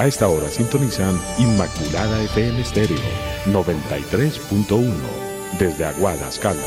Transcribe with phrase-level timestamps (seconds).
[0.00, 2.96] A esta hora sintonizan Inmaculada FM Estéreo
[3.52, 4.94] 93.1
[5.58, 6.64] desde Aguadas Caldas.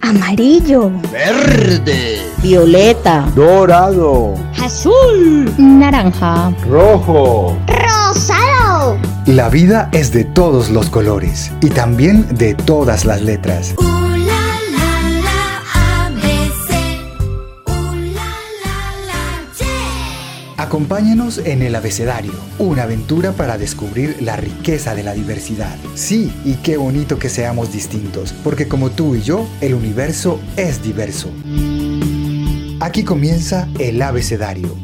[0.00, 7.58] amarillo, verde, violeta, dorado, azul, naranja, rojo.
[9.26, 13.74] La vida es de todos los colores y también de todas las letras.
[20.58, 25.74] Acompáñanos en el abecedario, una aventura para descubrir la riqueza de la diversidad.
[25.94, 30.82] Sí, y qué bonito que seamos distintos, porque como tú y yo, el universo es
[30.82, 31.30] diverso.
[32.78, 34.76] Aquí comienza el abecedario.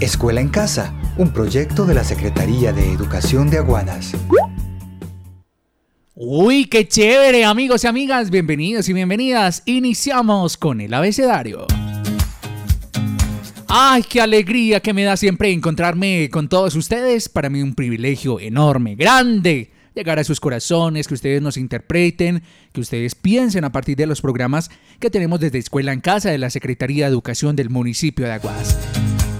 [0.00, 4.12] Escuela en Casa, un proyecto de la Secretaría de Educación de Aguadas.
[6.14, 9.62] Uy, qué chévere, amigos y amigas, bienvenidos y bienvenidas.
[9.66, 11.66] Iniciamos con el abecedario.
[13.68, 17.28] Ay, qué alegría que me da siempre encontrarme con todos ustedes.
[17.28, 22.80] Para mí un privilegio enorme, grande, llegar a sus corazones, que ustedes nos interpreten, que
[22.80, 26.50] ustedes piensen a partir de los programas que tenemos desde Escuela en Casa de la
[26.50, 28.76] Secretaría de Educación del municipio de Aguas.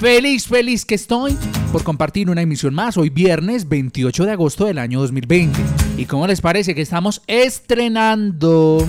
[0.03, 1.39] Feliz, feliz que estoy
[1.71, 5.57] por compartir una emisión más hoy viernes 28 de agosto del año 2020.
[5.97, 8.85] ¿Y cómo les parece que estamos estrenando?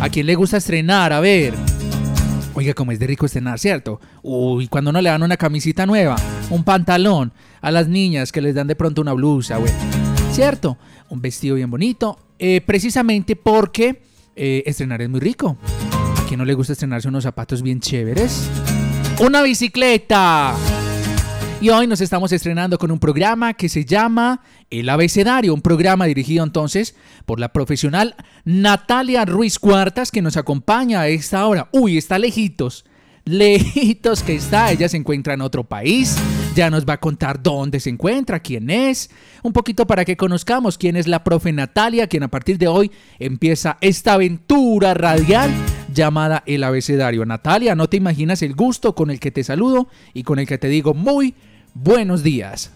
[0.00, 1.12] ¿A quién le gusta estrenar?
[1.12, 1.52] A ver.
[2.54, 4.00] Oiga, como es de rico estrenar, ¿cierto?
[4.22, 6.16] Uy, cuando no le dan una camisita nueva,
[6.48, 9.72] un pantalón, a las niñas que les dan de pronto una blusa, güey.
[10.32, 10.78] ¿Cierto?
[11.10, 12.18] Un vestido bien bonito.
[12.38, 14.00] eh, precisamente porque
[14.34, 15.58] eh, estrenar es muy rico.
[16.16, 18.48] ¿A quién no le gusta estrenarse unos zapatos bien chéveres?
[19.20, 20.56] ¡Una bicicleta!
[21.60, 26.06] Y hoy nos estamos estrenando con un programa que se llama El Abecedario, un programa
[26.06, 26.94] dirigido entonces
[27.26, 28.16] por la profesional
[28.46, 31.68] Natalia Ruiz Cuartas que nos acompaña a esta hora.
[31.70, 32.86] Uy, está lejitos,
[33.26, 36.16] lejitos que está, ella se encuentra en otro país,
[36.54, 39.10] ya nos va a contar dónde se encuentra, quién es,
[39.42, 42.90] un poquito para que conozcamos quién es la profe Natalia, quien a partir de hoy
[43.18, 45.50] empieza esta aventura radial
[45.92, 47.24] llamada El Abecedario.
[47.24, 50.58] Natalia, no te imaginas el gusto con el que te saludo y con el que
[50.58, 51.34] te digo muy
[51.74, 52.72] buenos días.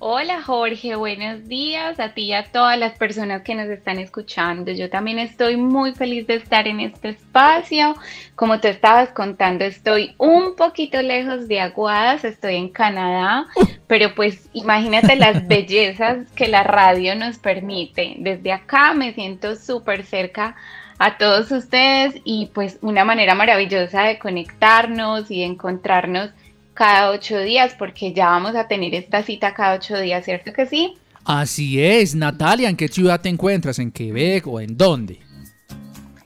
[0.00, 4.70] Hola Jorge, buenos días a ti y a todas las personas que nos están escuchando.
[4.70, 7.96] Yo también estoy muy feliz de estar en este espacio.
[8.36, 13.48] Como te estabas contando, estoy un poquito lejos de Aguadas, estoy en Canadá,
[13.88, 18.14] pero pues imagínate las bellezas que la radio nos permite.
[18.20, 20.54] Desde acá me siento súper cerca
[20.98, 26.30] a todos ustedes y pues una manera maravillosa de conectarnos y de encontrarnos
[26.74, 30.66] cada ocho días, porque ya vamos a tener esta cita cada ocho días, ¿cierto que
[30.66, 30.94] sí?
[31.24, 33.78] Así es, Natalia, ¿en qué ciudad te encuentras?
[33.78, 35.20] ¿En Quebec o en dónde?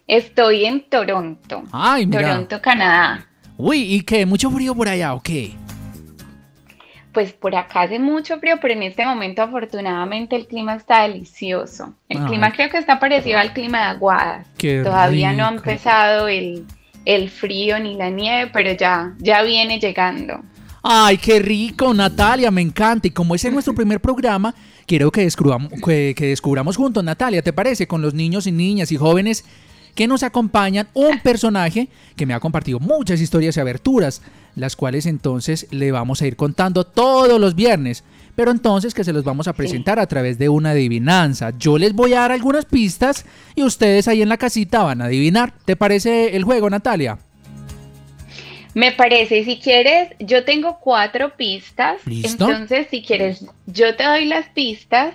[0.06, 1.62] Estoy en Toronto.
[1.72, 2.28] Ay, mira.
[2.28, 3.26] Toronto, Canadá.
[3.56, 4.26] Uy, ¿y qué?
[4.26, 5.54] ¿Mucho frío por allá o qué?
[7.12, 11.94] Pues por acá hace mucho frío, pero en este momento afortunadamente el clima está delicioso.
[12.08, 14.46] El clima creo que está parecido al clima de Aguadas.
[14.56, 16.64] Qué Todavía no ha empezado el,
[17.04, 20.40] el frío ni la nieve, pero ya, ya viene llegando.
[20.82, 23.06] Ay, qué rico, Natalia, me encanta.
[23.06, 24.54] Y como ese es nuestro primer programa,
[24.86, 27.86] quiero que descubramos, que, que descubramos juntos, Natalia, ¿te parece?
[27.86, 29.44] Con los niños y niñas y jóvenes
[29.94, 34.22] que nos acompañan un personaje que me ha compartido muchas historias y aberturas,
[34.56, 38.04] las cuales entonces le vamos a ir contando todos los viernes.
[38.34, 41.52] Pero entonces que se los vamos a presentar a través de una adivinanza.
[41.58, 45.06] Yo les voy a dar algunas pistas y ustedes ahí en la casita van a
[45.06, 45.52] adivinar.
[45.66, 47.18] ¿Te parece el juego, Natalia?
[48.74, 52.00] Me parece, si quieres, yo tengo cuatro pistas.
[52.06, 52.48] ¿Listo?
[52.48, 55.14] Entonces, si quieres, yo te doy las pistas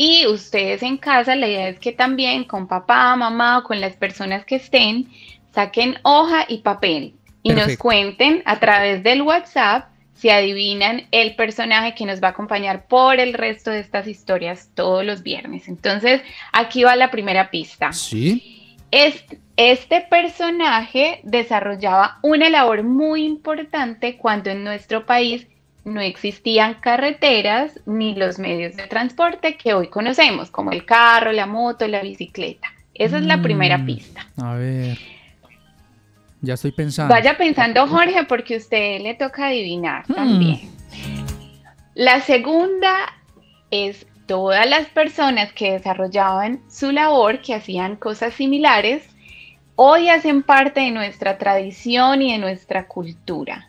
[0.00, 3.96] y ustedes en casa, la idea es que también con papá, mamá o con las
[3.96, 5.08] personas que estén,
[5.52, 11.96] saquen hoja y papel y nos cuenten a través del WhatsApp si adivinan el personaje
[11.96, 15.66] que nos va a acompañar por el resto de estas historias todos los viernes.
[15.66, 16.22] Entonces,
[16.52, 17.92] aquí va la primera pista.
[17.92, 18.76] Sí.
[18.92, 25.48] Este, este personaje desarrollaba una labor muy importante cuando en nuestro país
[25.88, 31.46] no existían carreteras ni los medios de transporte que hoy conocemos, como el carro, la
[31.46, 32.68] moto, la bicicleta.
[32.94, 34.26] Esa es la primera Mm, pista.
[34.36, 34.98] A ver.
[36.40, 37.12] Ya estoy pensando.
[37.12, 40.14] Vaya pensando, Jorge, porque a usted le toca adivinar Hmm.
[40.14, 40.60] también.
[41.94, 42.94] La segunda
[43.70, 49.08] es todas las personas que desarrollaban su labor, que hacían cosas similares,
[49.74, 53.67] hoy hacen parte de nuestra tradición y de nuestra cultura.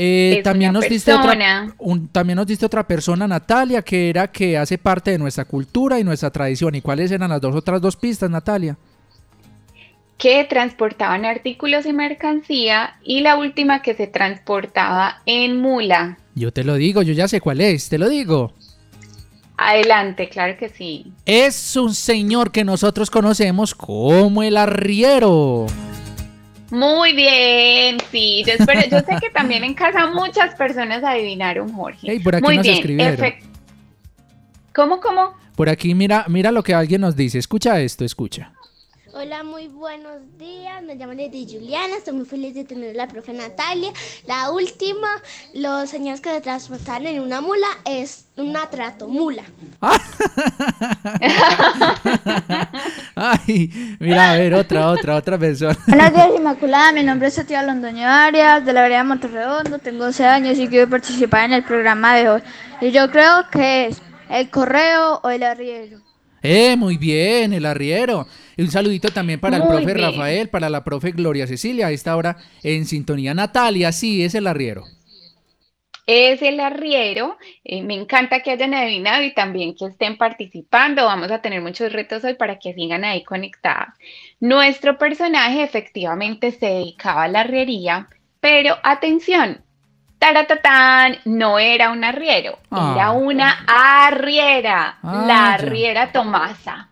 [0.00, 1.74] Eh, también nos diste otra, persona.
[1.78, 5.98] un- también nos diste otra persona, Natalia, que era que hace parte de nuestra cultura
[5.98, 6.74] y nuestra tradición.
[6.76, 8.76] ¿Y cuáles eran las dos otras dos pistas, Natalia?
[10.18, 16.18] que transportaban artículos y mercancía y la última que se transportaba en mula.
[16.34, 18.52] Yo te lo digo, yo ya sé cuál es, te lo digo.
[19.56, 21.12] Adelante, claro que sí.
[21.24, 25.66] Es un señor que nosotros conocemos como el arriero.
[26.70, 28.42] Muy bien, sí.
[28.46, 32.10] Yo, espero, yo sé que también en casa muchas personas adivinaron, Jorge.
[32.10, 32.76] Ey, por aquí Muy nos bien.
[32.76, 33.34] escribieron.
[34.74, 35.34] ¿Cómo, cómo?
[35.56, 37.38] Por aquí mira, mira lo que alguien nos dice.
[37.38, 38.52] Escucha esto, escucha.
[39.14, 40.80] Hola, muy buenos días.
[40.84, 41.96] Me llamo Lady Juliana.
[41.96, 43.90] Estoy muy feliz de tener a la profe Natalia.
[44.26, 45.08] La última,
[45.54, 49.42] los señores que se transportaban en una mula es una tratomula.
[53.30, 55.76] Ay, mira, a ver, otra, otra, otra persona.
[55.86, 56.92] Buenos días, Inmaculada.
[56.92, 59.78] Mi nombre es Sofía Londoño Arias, de la vereda Monterredondo.
[59.78, 62.42] Tengo 12 años y quiero participar en el programa de hoy.
[62.80, 66.00] Y yo creo que es el correo o el arriero.
[66.42, 68.26] Eh, muy bien, el arriero.
[68.56, 69.98] Y un saludito también para el profe bien.
[69.98, 73.34] Rafael, para la profe Gloria Cecilia, a esta hora en sintonía.
[73.34, 74.84] Natalia, sí, es el arriero.
[76.10, 77.36] Es el arriero.
[77.64, 81.04] eh, me encanta que hayan adivinado y también que estén participando.
[81.04, 83.92] Vamos a tener muchos retos hoy para que sigan ahí conectados.
[84.40, 88.08] Nuestro personaje efectivamente se dedicaba a la arriería,
[88.40, 89.60] pero atención,
[90.18, 92.92] taratatán, no era un arriero, Ah.
[92.96, 95.54] era una arriera, Ah, la ya.
[95.54, 96.88] arriera Tomasa.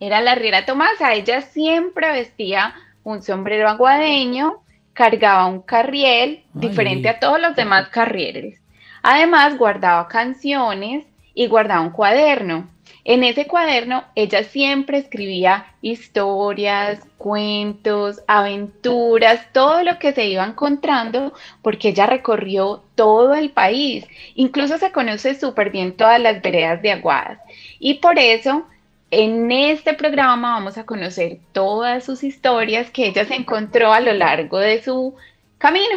[0.00, 1.14] Era la arriera Tomasa.
[1.14, 4.60] Ella siempre vestía un sombrero aguadeño,
[4.98, 8.60] cargaba un carriel diferente a todos los demás carrieles.
[9.00, 12.68] Además, guardaba canciones y guardaba un cuaderno.
[13.04, 21.32] En ese cuaderno, ella siempre escribía historias, cuentos, aventuras, todo lo que se iba encontrando,
[21.62, 24.04] porque ella recorrió todo el país.
[24.34, 27.38] Incluso se conoce súper bien todas las veredas de Aguadas.
[27.78, 28.66] Y por eso,
[29.10, 34.12] en este programa vamos a conocer todas sus historias que ella se encontró a lo
[34.12, 35.14] largo de su
[35.56, 35.96] camino.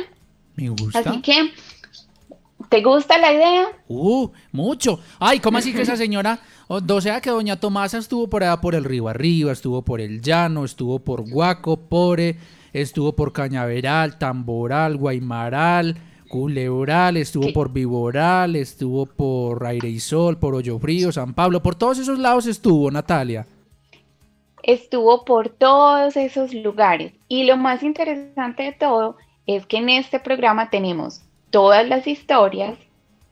[0.56, 1.00] Me gusta.
[1.00, 1.52] Así que,
[2.70, 3.68] ¿te gusta la idea?
[3.88, 5.00] Uh, mucho.
[5.20, 8.62] Ay, ¿cómo así que esa señora, o, o sea que doña Tomasa estuvo por allá
[8.62, 12.38] por el río arriba, estuvo por el llano, estuvo por Guaco, Pore,
[12.72, 15.98] estuvo por Cañaveral, Tamboral, Guaymaral,
[16.32, 21.76] Culebral, estuvo por Viboral, estuvo por Aire y Sol, por Hoyo Frío, San Pablo, por
[21.76, 23.46] todos esos lados estuvo Natalia.
[24.64, 27.12] estuvo por todos esos lugares.
[27.28, 32.78] Y lo más interesante de todo es que en este programa tenemos todas las historias,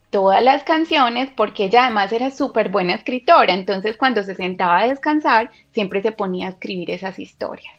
[0.10, 3.54] todas las canciones, porque ella además era súper buena escritora.
[3.54, 7.74] Entonces cuando se sentaba a descansar, siempre se ponía a escribir esas historias.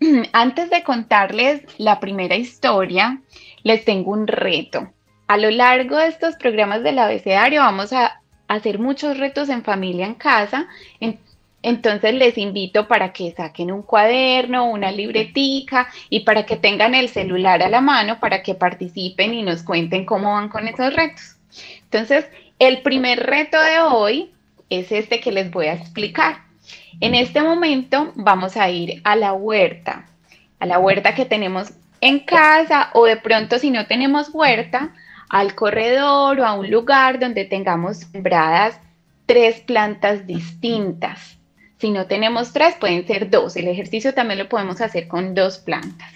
[0.32, 3.20] Antes de contarles la primera historia,
[3.62, 4.90] les tengo un reto.
[5.28, 10.06] A lo largo de estos programas del abecedario vamos a hacer muchos retos en familia
[10.06, 10.68] en casa.
[11.00, 11.18] En-
[11.62, 17.08] entonces les invito para que saquen un cuaderno, una libretica y para que tengan el
[17.08, 21.36] celular a la mano para que participen y nos cuenten cómo van con esos retos.
[21.84, 22.26] Entonces,
[22.58, 24.32] el primer reto de hoy
[24.70, 26.38] es este que les voy a explicar.
[27.00, 30.06] En este momento vamos a ir a la huerta,
[30.58, 34.92] a la huerta que tenemos en casa o de pronto si no tenemos huerta,
[35.30, 38.78] al corredor o a un lugar donde tengamos sembradas
[39.24, 41.38] tres plantas distintas.
[41.78, 43.56] Si no tenemos tres, pueden ser dos.
[43.56, 46.12] El ejercicio también lo podemos hacer con dos plantas.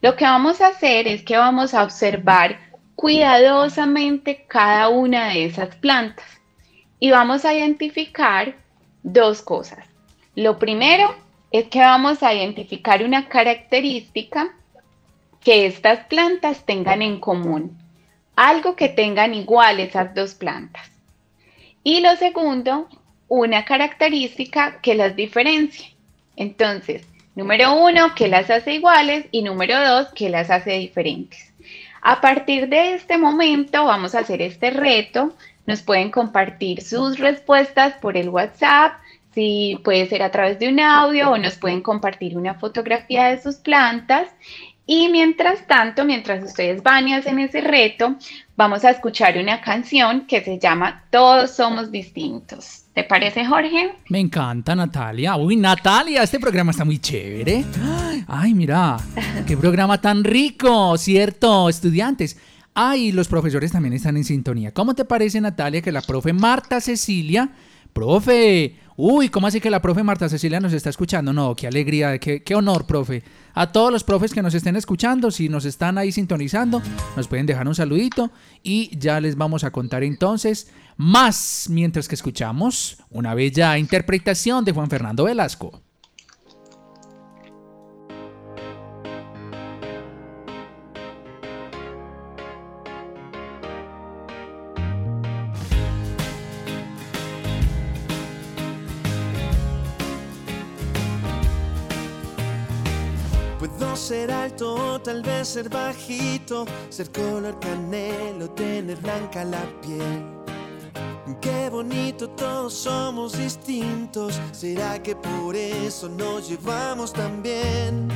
[0.00, 2.58] Lo que vamos a hacer es que vamos a observar
[2.96, 6.26] cuidadosamente cada una de esas plantas
[6.98, 8.56] y vamos a identificar
[9.02, 9.84] dos cosas.
[10.34, 11.14] Lo primero
[11.50, 14.54] es que vamos a identificar una característica
[15.42, 17.76] que estas plantas tengan en común,
[18.36, 20.90] algo que tengan igual esas dos plantas.
[21.82, 22.88] Y lo segundo,
[23.28, 25.94] una característica que las diferencie.
[26.36, 31.52] Entonces, número uno, que las hace iguales y número dos, que las hace diferentes.
[32.00, 35.34] A partir de este momento vamos a hacer este reto.
[35.66, 38.94] Nos pueden compartir sus respuestas por el WhatsApp,
[39.34, 43.42] si puede ser a través de un audio o nos pueden compartir una fotografía de
[43.42, 44.28] sus plantas.
[44.90, 48.16] Y mientras tanto, mientras ustedes van y hacen ese reto,
[48.56, 52.84] vamos a escuchar una canción que se llama Todos somos distintos.
[52.94, 53.92] ¿Te parece, Jorge?
[54.08, 55.36] Me encanta Natalia.
[55.36, 57.66] Uy, Natalia, este programa está muy chévere.
[58.26, 58.96] Ay, mira,
[59.46, 61.68] qué programa tan rico, ¿cierto?
[61.68, 62.38] Estudiantes.
[62.72, 64.72] Ay, los profesores también están en sintonía.
[64.72, 67.50] ¿Cómo te parece, Natalia, que la profe Marta Cecilia,
[67.92, 71.32] profe, uy, ¿cómo así que la profe Marta Cecilia nos está escuchando?
[71.32, 73.22] No, qué alegría, qué, honor, profe.
[73.54, 76.82] A todos los profes que nos estén escuchando, si nos están ahí sintonizando,
[77.16, 78.30] nos pueden dejar un saludito
[78.62, 84.72] y ya les vamos a contar entonces más mientras que escuchamos una bella interpretación de
[84.72, 85.87] Juan Fernando Velasco.
[104.48, 110.24] Alto, tal vez ser bajito, ser color canelo, tener blanca la piel.
[111.38, 114.40] Qué bonito, todos somos distintos.
[114.52, 118.08] ¿Será que por eso nos llevamos tan bien?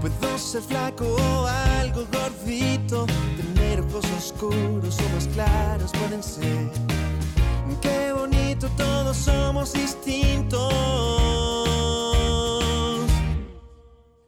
[0.00, 1.46] Puedo ser flaco o
[1.80, 3.04] algo gordito,
[3.36, 6.70] tener ojos oscuros o más claros pueden ser.
[7.82, 11.35] Qué bonito, todos somos distintos.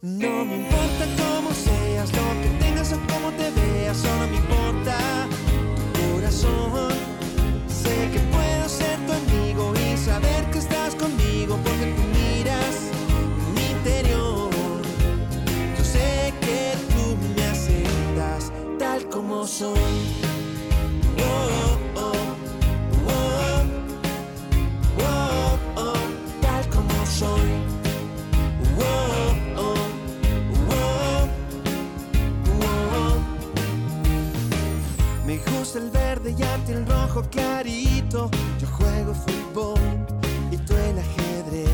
[0.00, 5.26] No me importa cómo seas, lo que tengas o cómo te veas, solo me importa
[5.92, 6.92] tu corazón.
[7.66, 12.76] Sé que puedo ser tu amigo y saber que estás conmigo porque tú miras
[13.56, 14.50] mi interior.
[15.76, 20.17] Yo sé que tú me aceptas tal como soy.
[35.28, 38.30] Me gusta el verde y a ti el rojo clarito.
[38.58, 39.78] Yo juego fútbol
[40.50, 41.68] y tú el ajedrez.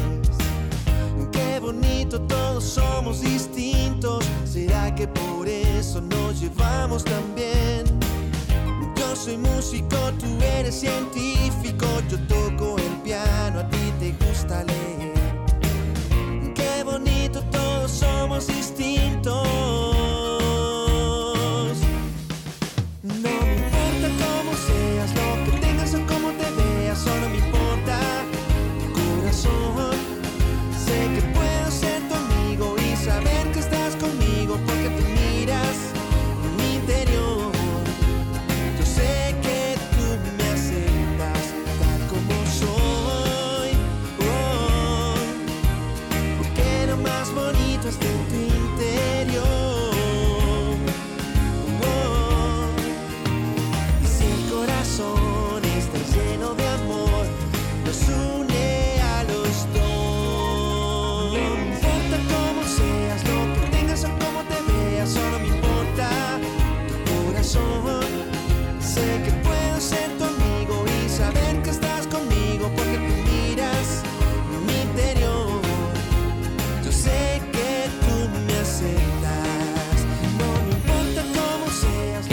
[1.30, 4.24] Qué bonito, todos somos distintos.
[4.44, 7.84] ¿Será que por eso nos llevamos tan bien?
[8.96, 10.26] Yo soy músico, tú
[10.58, 11.86] eres científico.
[12.10, 15.13] Yo toco el piano, a ti te gusta leer.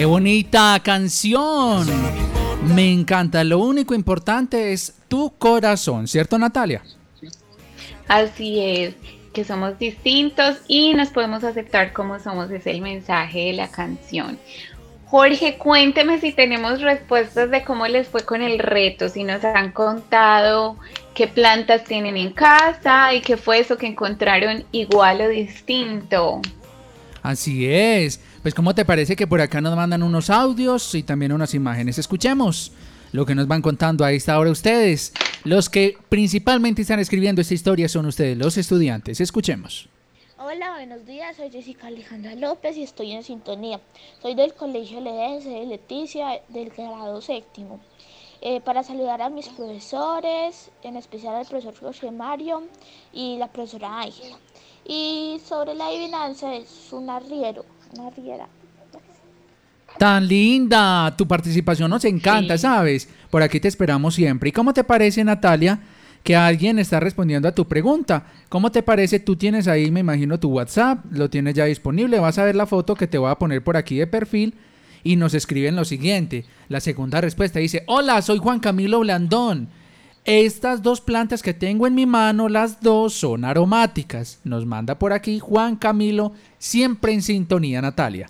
[0.02, 1.86] ¡Qué bonita canción!
[2.74, 3.44] Me encanta.
[3.44, 6.82] Lo único importante es tu corazón, ¿cierto Natalia?
[8.08, 8.96] Así es,
[9.32, 14.40] que somos distintos y nos podemos aceptar como somos, es el mensaje de la canción.
[15.06, 19.72] Jorge, cuénteme si tenemos respuestas de cómo les fue con el reto, si nos han
[19.72, 20.78] contado
[21.14, 26.42] qué plantas tienen en casa y qué fue eso que encontraron igual o distinto.
[27.22, 28.20] Así es.
[28.42, 31.98] Pues ¿cómo te parece que por acá nos mandan unos audios y también unas imágenes?
[31.98, 32.72] Escuchemos
[33.12, 35.14] lo que nos van contando a esta hora ustedes.
[35.44, 39.22] Los que principalmente están escribiendo esta historia son ustedes, los estudiantes.
[39.22, 39.90] Escuchemos.
[40.38, 41.38] Hola, buenos días.
[41.38, 43.80] Soy Jessica Alejandra López y estoy en sintonía.
[44.22, 47.80] Soy del Colegio LDS de Leticia del grado séptimo.
[48.42, 52.64] Eh, para saludar a mis profesores, en especial al profesor José Mario
[53.14, 54.36] y la profesora Ángela.
[54.88, 58.48] Y sobre la adivinanza es un arriero, una arriera.
[59.98, 63.08] Tan linda, tu participación nos encanta, ¿sabes?
[63.30, 64.50] Por aquí te esperamos siempre.
[64.50, 65.80] ¿Y cómo te parece, Natalia,
[66.24, 68.26] que alguien está respondiendo a tu pregunta?
[68.50, 69.20] ¿Cómo te parece?
[69.20, 72.66] Tú tienes ahí, me imagino, tu WhatsApp, lo tienes ya disponible, vas a ver la
[72.66, 74.56] foto que te voy a poner por aquí de perfil
[75.04, 76.46] y nos escriben lo siguiente.
[76.70, 79.70] La segunda respuesta dice, hola, soy Juan Camilo Blandón.
[80.24, 84.40] Estas dos plantas que tengo en mi mano, las dos son aromáticas.
[84.44, 88.30] Nos manda por aquí Juan Camilo, siempre en sintonía, Natalia.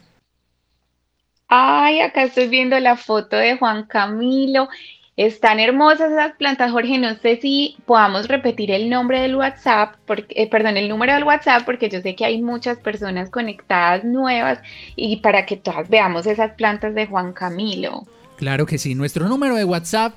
[1.50, 4.70] Ay, acá estoy viendo la foto de Juan Camilo.
[5.18, 6.98] Están hermosas esas plantas, Jorge.
[6.98, 11.26] No sé si podamos repetir el nombre del WhatsApp, porque, eh, perdón, el número del
[11.26, 14.60] WhatsApp, porque yo sé que hay muchas personas conectadas nuevas
[14.96, 18.08] y para que todas veamos esas plantas de Juan Camilo.
[18.38, 18.96] Claro que sí.
[18.96, 20.14] Nuestro número de WhatsApp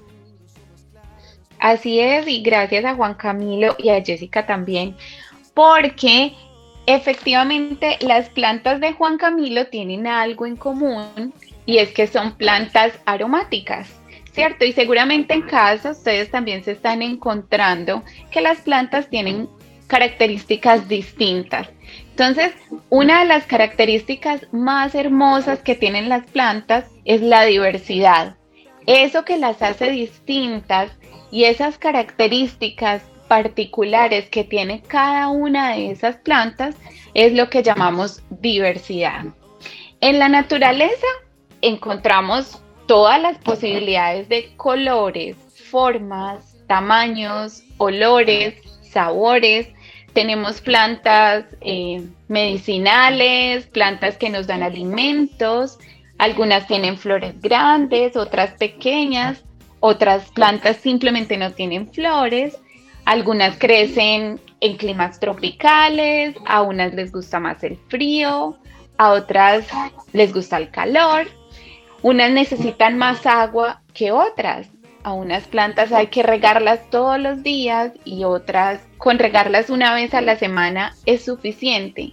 [1.59, 4.97] Así es, y gracias a Juan Camilo y a Jessica también,
[5.53, 6.33] porque
[6.87, 11.35] efectivamente las plantas de Juan Camilo tienen algo en común
[11.67, 14.00] y es que son plantas aromáticas,
[14.41, 14.65] ¿cierto?
[14.65, 19.51] Y seguramente en casa ustedes también se están encontrando que las plantas tienen
[19.87, 21.69] características distintas.
[22.13, 22.53] Entonces,
[22.89, 28.37] una de las características más hermosas que tienen las plantas es la diversidad.
[28.87, 30.91] Eso que las hace distintas
[31.31, 36.77] y esas características particulares que tiene cada una de esas plantas
[37.13, 39.27] es lo que llamamos diversidad.
[40.01, 41.07] En la naturaleza
[41.61, 45.37] encontramos todas las posibilidades de colores,
[45.71, 49.69] formas, tamaños, olores, sabores,
[50.13, 55.79] tenemos plantas eh, medicinales, plantas que nos dan alimentos,
[56.19, 59.45] algunas tienen flores grandes, otras pequeñas,
[59.79, 62.59] otras plantas simplemente no tienen flores,
[63.05, 68.59] algunas crecen en climas tropicales, a unas les gusta más el frío,
[68.99, 69.69] a otras
[70.13, 71.29] les gusta el calor,
[72.03, 74.69] unas necesitan más agua que otras,
[75.03, 80.13] a unas plantas hay que regarlas todos los días y otras con regarlas una vez
[80.15, 82.13] a la semana es suficiente.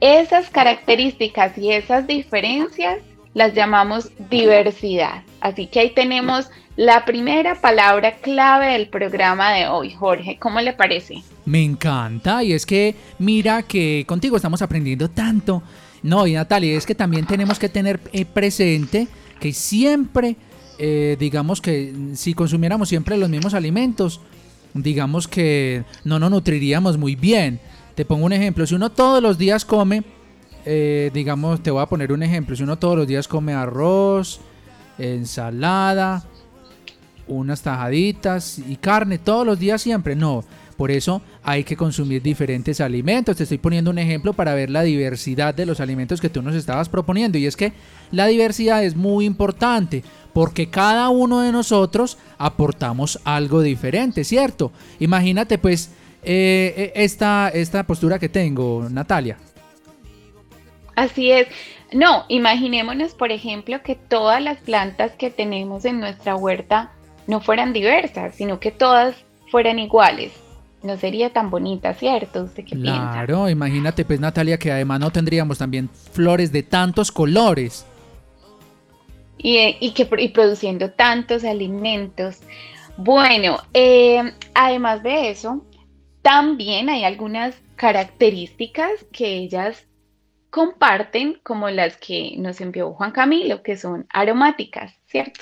[0.00, 2.98] Esas características y esas diferencias
[3.34, 5.22] las llamamos diversidad.
[5.40, 9.92] Así que ahí tenemos la primera palabra clave del programa de hoy.
[9.92, 11.22] Jorge, ¿cómo le parece?
[11.44, 15.62] Me encanta y es que mira que contigo estamos aprendiendo tanto.
[16.02, 19.08] No, y Natalia, es que también tenemos que tener eh, presente
[19.38, 20.36] que siempre,
[20.78, 24.20] eh, digamos que si consumiéramos siempre los mismos alimentos,
[24.74, 27.60] digamos que no nos nutriríamos muy bien.
[27.94, 30.02] Te pongo un ejemplo, si uno todos los días come,
[30.64, 34.40] eh, digamos, te voy a poner un ejemplo, si uno todos los días come arroz,
[34.98, 36.24] ensalada,
[37.26, 40.44] unas tajaditas y carne todos los días siempre, no.
[40.80, 43.36] Por eso hay que consumir diferentes alimentos.
[43.36, 46.54] Te estoy poniendo un ejemplo para ver la diversidad de los alimentos que tú nos
[46.54, 47.36] estabas proponiendo.
[47.36, 47.74] Y es que
[48.10, 54.72] la diversidad es muy importante porque cada uno de nosotros aportamos algo diferente, ¿cierto?
[55.00, 59.36] Imagínate pues eh, eh, esta, esta postura que tengo, Natalia.
[60.96, 61.46] Así es.
[61.92, 66.92] No, imaginémonos, por ejemplo, que todas las plantas que tenemos en nuestra huerta
[67.26, 69.14] no fueran diversas, sino que todas
[69.50, 70.32] fueran iguales
[70.82, 72.44] no sería tan bonita, ¿cierto?
[72.44, 77.86] ¿Usted qué claro, imagínate pues Natalia que además no tendríamos también flores de tantos colores.
[79.36, 82.40] Y, eh, que, produciendo tantos alimentos.
[82.96, 85.64] Bueno, eh, además de eso,
[86.22, 89.86] también hay algunas características que ellas
[90.50, 95.40] comparten, como las que nos envió Juan Camilo, que son aromáticas, ¿cierto?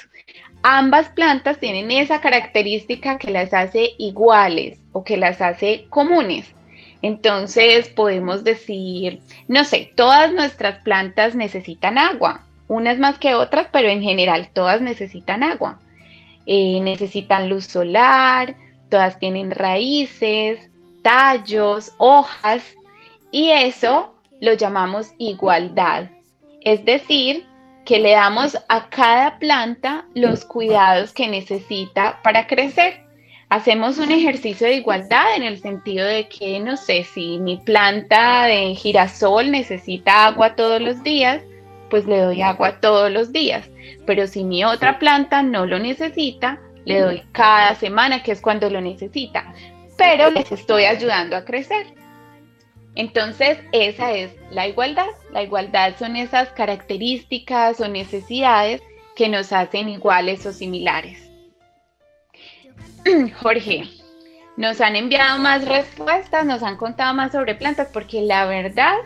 [0.62, 6.53] Ambas plantas tienen esa característica que las hace iguales o que las hace comunes.
[7.01, 13.88] Entonces podemos decir, no sé, todas nuestras plantas necesitan agua, unas más que otras, pero
[13.88, 15.79] en general todas necesitan agua.
[16.47, 18.57] Eh, necesitan luz solar,
[18.88, 20.71] todas tienen raíces,
[21.03, 22.64] tallos, hojas,
[23.31, 26.11] y eso lo llamamos igualdad.
[26.62, 27.47] Es decir,
[27.88, 33.01] que le damos a cada planta los cuidados que necesita para crecer.
[33.48, 38.44] Hacemos un ejercicio de igualdad en el sentido de que, no sé, si mi planta
[38.44, 41.40] de girasol necesita agua todos los días,
[41.88, 43.70] pues le doy agua todos los días.
[44.05, 48.68] Pero si mi otra planta no lo necesita, le doy cada semana, que es cuando
[48.68, 49.55] lo necesita.
[49.96, 51.87] Pero les estoy ayudando a crecer.
[52.99, 55.07] Entonces, esa es la igualdad.
[55.33, 58.83] La igualdad son esas características o necesidades
[59.15, 61.31] que nos hacen iguales o similares.
[63.41, 63.85] Jorge,
[64.57, 68.97] nos han enviado más respuestas, nos han contado más sobre plantas, porque la verdad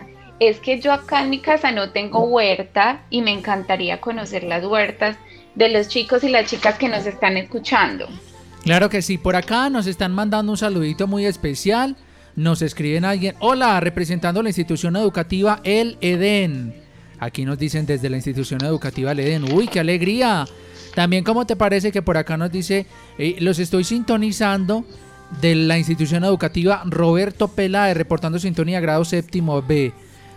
[0.40, 4.64] es que yo acá en mi casa no tengo huerta y me encantaría conocer las
[4.64, 5.18] huertas
[5.54, 8.08] de los chicos y las chicas que nos están escuchando.
[8.62, 11.94] Claro que sí, por acá nos están mandando un saludito muy especial
[12.36, 16.74] nos escriben alguien, hola, representando la institución educativa El Edén.
[17.18, 20.46] Aquí nos dicen desde la institución educativa El Edén, uy, qué alegría.
[20.94, 22.86] También, ¿cómo te parece que por acá nos dice,
[23.18, 24.84] eh, los estoy sintonizando
[25.40, 29.92] de la institución educativa Roberto Peláez, reportando sintonía grado séptimo B?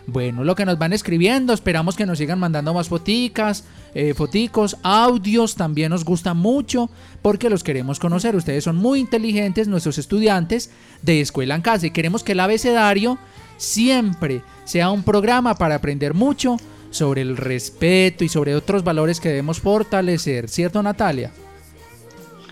[0.08, 4.77] Bueno, lo que nos van escribiendo, esperamos que nos sigan mandando más foticas, eh, foticos,
[4.84, 6.89] audios, también nos gusta mucho
[7.21, 8.36] porque los queremos conocer.
[8.36, 10.69] Ustedes son muy inteligentes, nuestros estudiantes
[11.01, 13.17] de Escuela en Casa y queremos que el abecedario
[13.55, 16.58] siempre sea un programa para aprender mucho
[16.91, 21.31] sobre el respeto y sobre otros valores que debemos fortalecer, ¿cierto Natalia?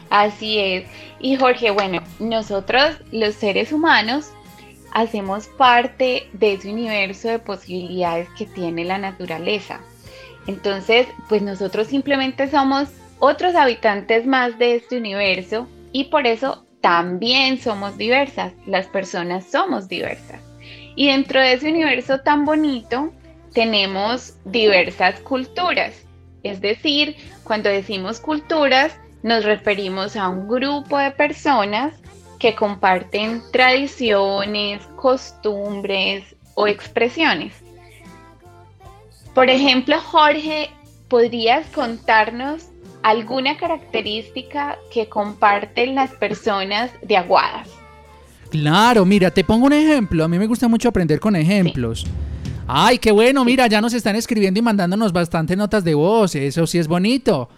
[0.09, 0.85] Así es.
[1.19, 4.31] Y Jorge, bueno, nosotros los seres humanos
[4.93, 9.81] hacemos parte de ese universo de posibilidades que tiene la naturaleza.
[10.47, 17.59] Entonces, pues nosotros simplemente somos otros habitantes más de este universo y por eso también
[17.59, 20.41] somos diversas, las personas somos diversas.
[20.95, 23.13] Y dentro de ese universo tan bonito
[23.53, 25.93] tenemos diversas culturas.
[26.43, 31.93] Es decir, cuando decimos culturas, nos referimos a un grupo de personas
[32.37, 37.62] que comparten tradiciones, costumbres o expresiones.
[39.33, 40.69] Por ejemplo, Jorge,
[41.07, 42.67] ¿podrías contarnos
[43.01, 47.67] alguna característica que comparten las personas de Aguadas?
[48.51, 50.23] Claro, mira, te pongo un ejemplo.
[50.23, 52.05] A mí me gusta mucho aprender con ejemplos.
[52.67, 56.35] Ay, qué bueno, mira, ya nos están escribiendo y mandándonos bastante notas de voz.
[56.35, 57.49] Eso sí es bonito.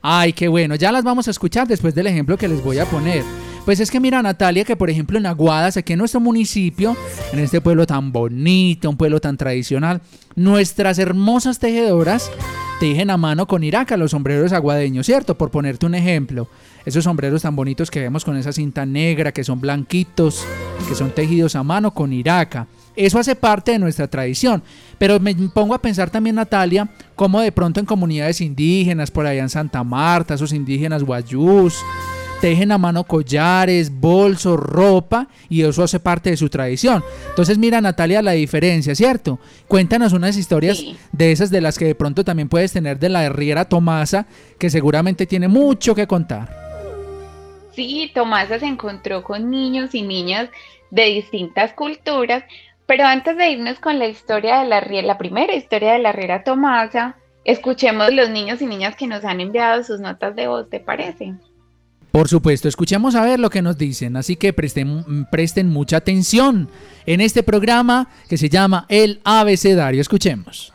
[0.00, 2.86] Ay, qué bueno, ya las vamos a escuchar después del ejemplo que les voy a
[2.86, 3.22] poner.
[3.68, 6.96] Pues es que mira Natalia que por ejemplo en Aguadas, aquí en nuestro municipio,
[7.34, 10.00] en este pueblo tan bonito, un pueblo tan tradicional,
[10.36, 12.30] nuestras hermosas tejedoras
[12.80, 15.36] tejen a mano con iraca los sombreros aguadeños, ¿cierto?
[15.36, 16.48] Por ponerte un ejemplo.
[16.86, 20.46] Esos sombreros tan bonitos que vemos con esa cinta negra, que son blanquitos,
[20.88, 22.68] que son tejidos a mano con iraca.
[22.96, 24.62] Eso hace parte de nuestra tradición.
[24.96, 29.42] Pero me pongo a pensar también, Natalia, cómo de pronto en comunidades indígenas, por allá
[29.42, 31.84] en Santa Marta, esos indígenas guayús,
[32.40, 37.02] tejen a mano collares, bolsos, ropa y eso hace parte de su tradición.
[37.30, 39.38] Entonces mira Natalia la diferencia, ¿cierto?
[39.66, 43.24] Cuéntanos unas historias de esas de las que de pronto también puedes tener de la
[43.24, 44.26] herrera Tomasa,
[44.58, 46.68] que seguramente tiene mucho que contar.
[47.72, 50.48] Sí, Tomasa se encontró con niños y niñas
[50.90, 52.44] de distintas culturas,
[52.86, 56.42] pero antes de irnos con la historia de la, la primera historia de la herrera
[56.42, 60.80] Tomasa, escuchemos los niños y niñas que nos han enviado sus notas de voz, ¿te
[60.80, 61.34] parece?
[62.10, 66.70] Por supuesto, escuchemos a ver lo que nos dicen, así que presten, presten mucha atención
[67.06, 70.00] en este programa que se llama El Abecedario.
[70.00, 70.72] Escuchemos.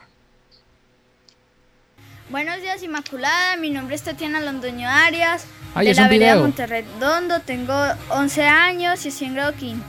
[2.30, 3.58] Buenos días, Inmaculada.
[3.58, 5.46] Mi nombre es Tatiana Londoño Arias.
[5.76, 6.38] Ay, de es la vereda.
[6.38, 7.40] Monterredondo.
[7.42, 7.74] Tengo
[8.10, 9.86] 11 años y estoy en grado quinto.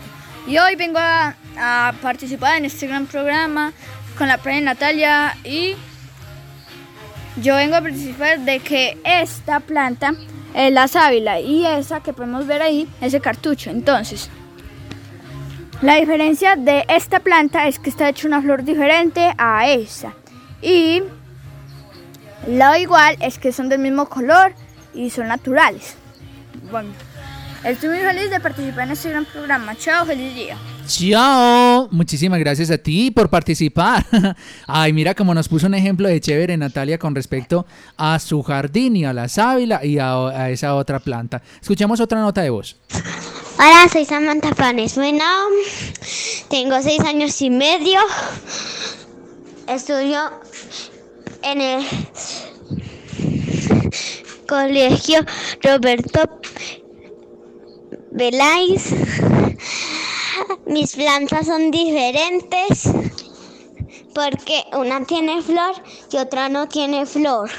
[0.46, 3.72] Y hoy vengo a, a participar en este gran programa
[4.18, 5.37] con la profe Natalia.
[5.44, 5.74] Y
[7.37, 10.14] yo vengo a participar de que esta planta
[10.55, 13.71] es la sábila y esa que podemos ver ahí es el cartucho.
[13.71, 14.31] Entonces,
[15.83, 20.14] la diferencia de esta planta es que está hecha una flor diferente a esa.
[20.62, 21.03] Y
[22.47, 24.55] lo igual es que son del mismo color
[24.95, 25.97] y son naturales.
[26.71, 26.90] Bueno,
[27.64, 29.75] estoy muy feliz de participar en este gran programa.
[29.77, 30.57] Chao, feliz día.
[30.87, 31.88] Chao.
[31.90, 34.05] Muchísimas gracias a ti por participar.
[34.66, 37.66] Ay, mira cómo nos puso un ejemplo de chévere Natalia con respecto
[37.97, 41.42] a su jardín y a la sábila y a, esa otra planta.
[41.61, 42.77] Escuchamos otra nota de voz.
[43.57, 44.97] Hola, soy Samantha Panes.
[44.97, 45.25] Bueno,
[46.49, 48.01] tengo seis años y medio.
[49.68, 50.18] Estudio
[51.42, 51.87] en el
[54.47, 55.25] colegio
[55.62, 56.40] Roberto
[58.11, 58.92] Beláiz.
[60.66, 62.90] Mis plantas son diferentes
[64.14, 65.75] porque una tiene flor
[66.12, 67.51] y otra no tiene flor.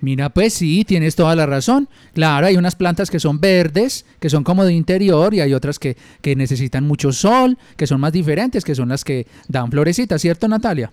[0.00, 1.88] Mira, pues sí, tienes toda la razón.
[2.14, 5.80] Claro, hay unas plantas que son verdes, que son como de interior, y hay otras
[5.80, 10.22] que, que necesitan mucho sol, que son más diferentes, que son las que dan florecitas,
[10.22, 10.92] ¿cierto, Natalia?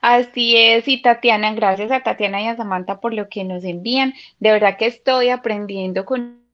[0.00, 4.14] Así es, y Tatiana, gracias a Tatiana y a Samantha por lo que nos envían.
[4.38, 6.44] De verdad que estoy aprendiendo con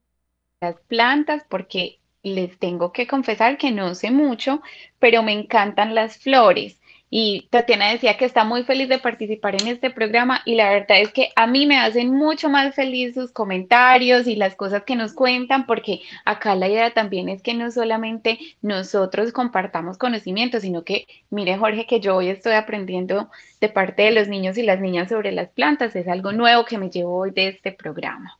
[0.62, 4.62] las plantas porque les tengo que confesar que no sé mucho,
[4.98, 6.80] pero me encantan las flores.
[7.12, 11.00] Y Tatiana decía que está muy feliz de participar en este programa y la verdad
[11.00, 14.94] es que a mí me hacen mucho más feliz sus comentarios y las cosas que
[14.94, 20.84] nos cuentan porque acá la idea también es que no solamente nosotros compartamos conocimientos, sino
[20.84, 23.28] que, mire Jorge, que yo hoy estoy aprendiendo
[23.60, 26.78] de parte de los niños y las niñas sobre las plantas, es algo nuevo que
[26.78, 28.39] me llevo hoy de este programa.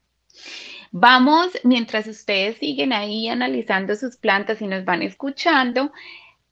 [0.92, 5.92] Vamos, mientras ustedes siguen ahí analizando sus plantas y nos van escuchando,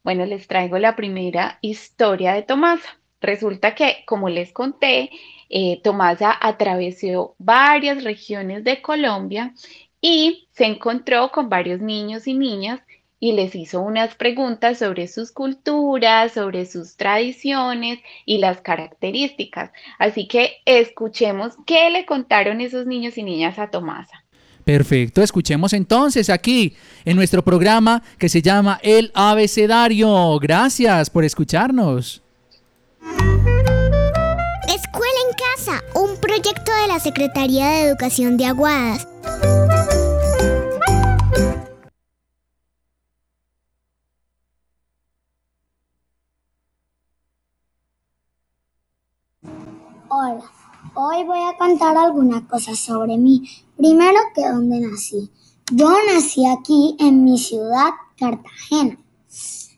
[0.04, 3.00] bueno, les traigo la primera historia de Tomasa.
[3.20, 5.10] Resulta que, como les conté,
[5.48, 9.54] eh, Tomasa atravesó varias regiones de Colombia
[10.00, 12.80] y se encontró con varios niños y niñas
[13.18, 19.72] y les hizo unas preguntas sobre sus culturas, sobre sus tradiciones y las características.
[19.98, 24.24] Así que escuchemos qué le contaron esos niños y niñas a Tomasa.
[24.68, 26.76] Perfecto, escuchemos entonces aquí
[27.06, 30.38] en nuestro programa que se llama El Abecedario.
[30.38, 32.20] Gracias por escucharnos.
[34.68, 39.08] Escuela en Casa, un proyecto de la Secretaría de Educación de Aguadas.
[50.94, 53.48] Hoy voy a contar algunas cosas sobre mí.
[53.76, 55.30] Primero que dónde nací.
[55.72, 58.98] Yo nací aquí en mi ciudad, Cartagena.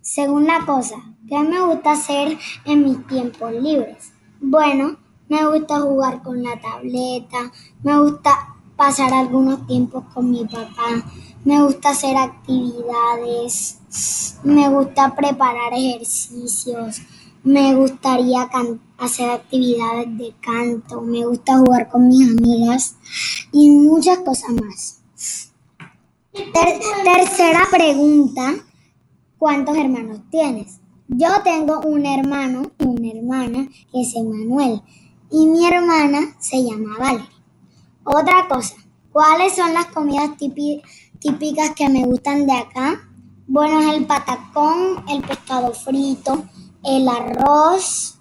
[0.00, 0.96] Segunda cosa,
[1.28, 4.12] ¿qué me gusta hacer en mis tiempos libres?
[4.40, 4.96] Bueno,
[5.28, 11.04] me gusta jugar con la tableta, me gusta pasar algunos tiempos con mi papá,
[11.44, 13.78] me gusta hacer actividades,
[14.42, 17.02] me gusta preparar ejercicios,
[17.42, 18.48] me gustaría
[18.98, 22.96] hacer actividades de canto, me gusta jugar con mis amigas
[23.52, 24.96] y muchas cosas más.
[26.32, 28.54] Ter- tercera pregunta,
[29.38, 30.78] ¿cuántos hermanos tienes?
[31.08, 34.80] Yo tengo un hermano y una hermana que es Emanuel
[35.30, 37.26] y mi hermana se llama Valerie.
[38.04, 38.76] Otra cosa,
[39.12, 40.82] ¿cuáles son las comidas típi-
[41.18, 43.08] típicas que me gustan de acá?
[43.48, 46.44] Bueno, es el patacón, el pescado frito,
[46.84, 48.18] el arroz.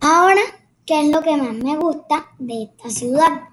[0.00, 0.40] Ahora,
[0.84, 3.48] ¿qué es lo que más me gusta de esta ciudad?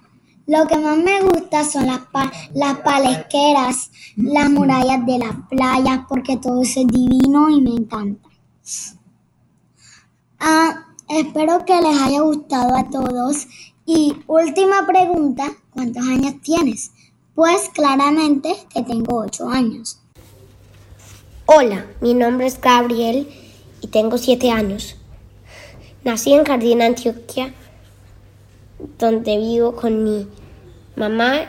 [0.47, 2.01] Lo que más me gusta son las,
[2.55, 8.27] las palesqueras, las murallas de las playas, porque todo eso es divino y me encanta.
[10.39, 13.47] Ah, espero que les haya gustado a todos
[13.85, 16.91] Y última pregunta, ¿cuántos años tienes?
[17.35, 20.01] Pues claramente que tengo 8 años.
[21.51, 23.27] Hola, mi nombre es Gabriel
[23.81, 24.95] y tengo 7 años.
[26.03, 27.55] Nací en Jardín, Antioquia,
[28.99, 30.27] donde vivo con mi
[30.95, 31.47] mamá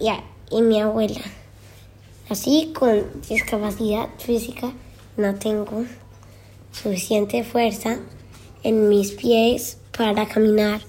[0.00, 1.20] y, mi abuela.
[2.30, 4.72] Nací con discapacidad física,
[5.18, 5.84] no tengo
[6.72, 7.98] suficiente fuerza
[8.62, 10.80] en mis pies para caminar.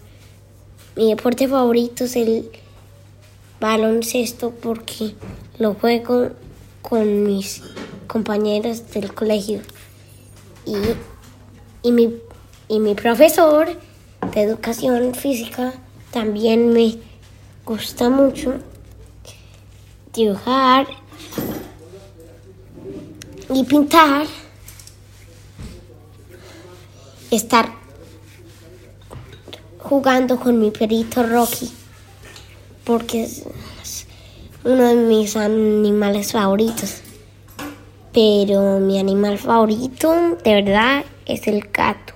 [0.96, 2.50] Mi deporte favorito es el
[3.60, 5.16] baloncesto porque
[5.60, 6.30] lo juego
[6.82, 7.62] con mis
[8.08, 9.62] compañeros del colegio.
[10.65, 10.76] Y,
[11.84, 12.15] y, mi,
[12.67, 13.67] y mi profesor
[14.34, 15.74] de educación física
[16.12, 16.98] también me
[17.65, 18.56] gusta mucho
[20.13, 20.88] dibujar
[23.54, 24.26] y pintar.
[27.30, 27.70] Estar
[29.80, 31.70] jugando con mi perrito Rocky
[32.88, 33.43] porque es
[34.63, 37.02] uno de mis animales favoritos.
[38.13, 42.13] Pero mi animal favorito de verdad es el gato.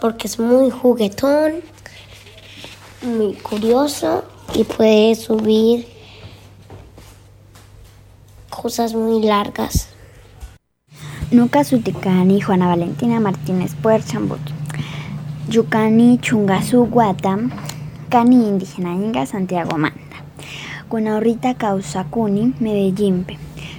[0.00, 1.62] Porque es muy juguetón,
[3.02, 5.86] muy curioso y puede subir
[8.50, 9.88] cosas muy largas.
[11.30, 14.40] Nuca Suticani, Juana Valentina Martínez Puerchambut,
[15.48, 17.50] Yucani Chungasu Guatam,
[18.08, 19.98] Cani Indígena Inga Santiago Manda,
[20.88, 23.38] Guanaurrita Causacuni, Medellimpe,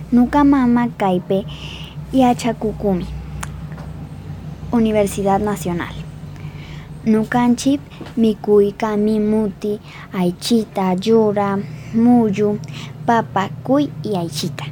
[0.09, 1.43] Nuca Mama Caipe
[2.13, 3.05] y Achacucumi,
[4.71, 5.93] Universidad Nacional.
[7.03, 7.81] Nucanchip,
[8.15, 9.81] Mikui, Kami, Muti,
[10.13, 11.59] Aichita, Yura,
[11.93, 12.57] Muyu,
[13.05, 14.63] Papa, Cuy y Aichita.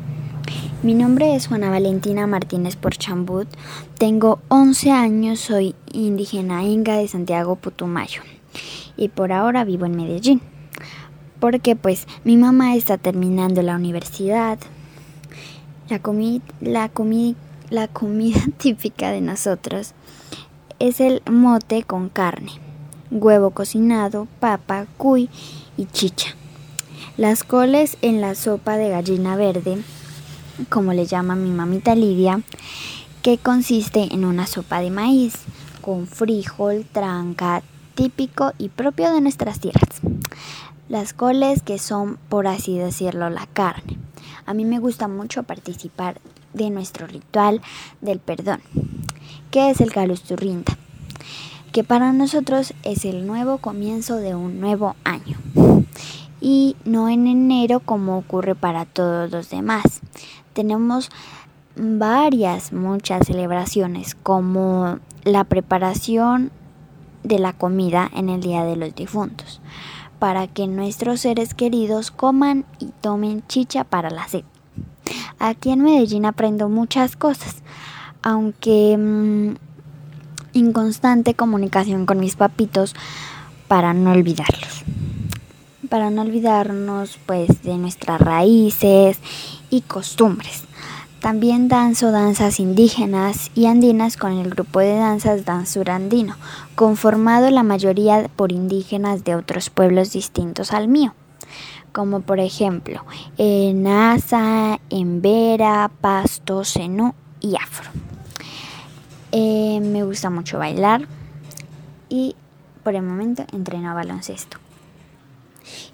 [0.84, 3.50] Mi nombre es Juana Valentina Martínez Porchambut,
[3.98, 8.21] tengo 11 años, soy indígena inga de Santiago Putumayo
[8.95, 10.41] y por ahora vivo en Medellín.
[11.41, 14.60] Porque pues mi mamá está terminando la universidad.
[15.89, 16.02] La,
[16.62, 16.91] la,
[17.69, 19.93] la comida típica de nosotros
[20.80, 22.52] es el mote con carne,
[23.12, 25.30] huevo cocinado, papa, cuy
[25.78, 26.36] y chicha.
[27.17, 29.84] Las coles en la sopa de gallina verde
[30.69, 32.41] como le llama mi mamita Lidia,
[33.21, 35.34] que consiste en una sopa de maíz
[35.82, 37.62] con frijol, tranca,
[37.95, 40.02] típico y propio de nuestras tierras.
[40.89, 43.98] Las coles que son, por así decirlo, la carne.
[44.45, 46.19] A mí me gusta mucho participar
[46.54, 47.62] de nuestro ritual
[48.02, 48.62] del perdón,
[49.52, 50.78] que es el Calusturrinta,
[51.71, 55.38] que para nosotros es el nuevo comienzo de un nuevo año.
[56.41, 60.02] Y no en enero como ocurre para todos los demás
[60.56, 61.10] tenemos
[61.76, 66.50] varias, muchas celebraciones como la preparación
[67.24, 69.62] de la comida en el Día de los Difuntos,
[70.26, 74.44] para que nuestros seres queridos coman y tomen chicha para la sed.
[75.38, 77.58] Aquí en Medellín aprendo muchas cosas,
[78.24, 79.54] aunque mmm,
[80.54, 82.96] inconstante comunicación con mis papitos
[83.68, 84.84] para no olvidarlos.
[85.90, 89.20] Para no olvidarnos pues de nuestras raíces
[89.70, 90.64] y costumbres.
[91.26, 96.36] También danzo danzas indígenas y andinas con el grupo de danzas Danzura Andino,
[96.76, 101.16] conformado la mayoría por indígenas de otros pueblos distintos al mío,
[101.94, 103.04] como por ejemplo
[103.40, 107.90] en Asa, en Vera, Pasto, Zenú y Afro.
[109.32, 111.08] Eh, me gusta mucho bailar
[112.08, 112.36] y
[112.84, 114.58] por el momento entreno a baloncesto.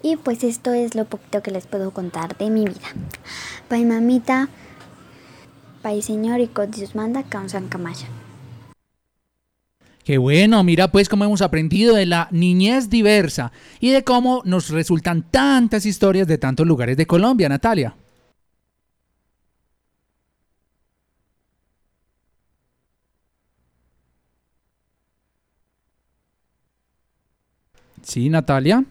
[0.03, 2.89] Y pues esto es lo poquito que les puedo contar de mi vida.
[3.69, 4.49] Pai mamita,
[5.81, 8.07] Pai señor y con Dios manda, causan camaya.
[10.03, 14.69] Qué bueno, mira pues cómo hemos aprendido de la niñez diversa y de cómo nos
[14.69, 17.95] resultan tantas historias de tantos lugares de Colombia, Natalia.
[28.01, 28.83] Sí, Natalia.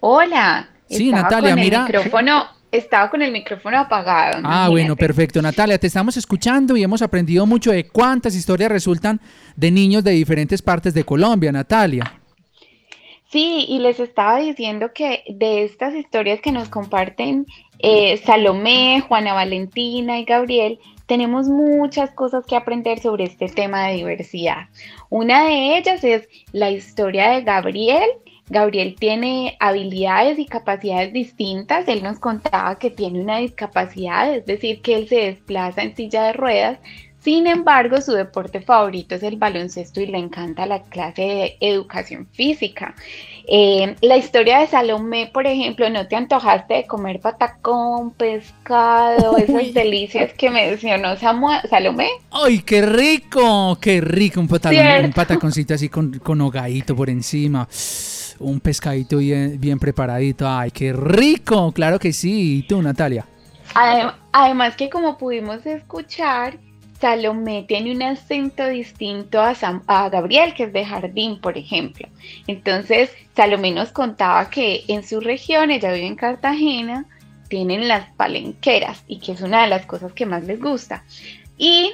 [0.00, 0.68] Hola.
[0.88, 1.84] Sí, Natalia, con el mira.
[1.84, 4.40] micrófono, estaba con el micrófono apagado.
[4.44, 5.40] Ah, bueno, perfecto.
[5.40, 9.20] Natalia, te estamos escuchando y hemos aprendido mucho de cuántas historias resultan
[9.54, 12.20] de niños de diferentes partes de Colombia, Natalia.
[13.28, 17.46] Sí, y les estaba diciendo que de estas historias que nos comparten
[17.80, 23.94] eh, Salomé, Juana Valentina y Gabriel, tenemos muchas cosas que aprender sobre este tema de
[23.94, 24.68] diversidad.
[25.08, 28.08] Una de ellas es la historia de Gabriel.
[28.48, 31.88] Gabriel tiene habilidades y capacidades distintas.
[31.88, 36.24] Él nos contaba que tiene una discapacidad, es decir, que él se desplaza en silla
[36.24, 36.78] de ruedas
[37.18, 42.28] Sin embargo, su deporte favorito es el baloncesto y le encanta la clase de educación
[42.32, 42.94] física.
[43.48, 49.74] Eh, la historia de Salomé, por ejemplo, ¿no te antojaste de comer patacón, pescado, esas
[49.74, 52.10] delicias que mencionó Salomé?
[52.30, 53.76] ¡Ay, qué rico!
[53.80, 54.40] ¡Qué rico!
[54.40, 57.66] Un, patacón, un pataconcito así con, con hogadito por encima.
[58.38, 60.48] Un pescadito bien, bien preparadito.
[60.48, 61.72] ¡Ay, qué rico!
[61.72, 62.58] Claro que sí.
[62.58, 63.26] ¿Y tú, Natalia?
[64.32, 66.58] Además que como pudimos escuchar,
[67.00, 69.54] Salomé tiene un acento distinto a,
[69.86, 72.08] a, Gabriel, que es de Jardín, por ejemplo.
[72.46, 77.04] Entonces, Salomé nos contaba que en su región, ella vive en Cartagena,
[77.48, 81.04] tienen las palenqueras y que es una de las cosas que más les gusta.
[81.58, 81.92] Y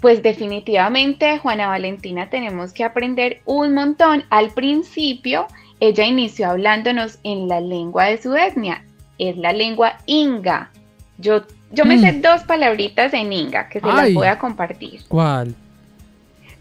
[0.00, 4.24] pues definitivamente, Juana Valentina, tenemos que aprender un montón.
[4.30, 5.46] Al principio,
[5.80, 8.84] ella inició hablándonos en la lengua de su etnia,
[9.18, 10.70] es la lengua inga.
[11.18, 12.22] Yo yo me sé mm.
[12.22, 15.02] dos palabritas en Inga que se las voy a compartir.
[15.08, 15.54] ¿Cuál?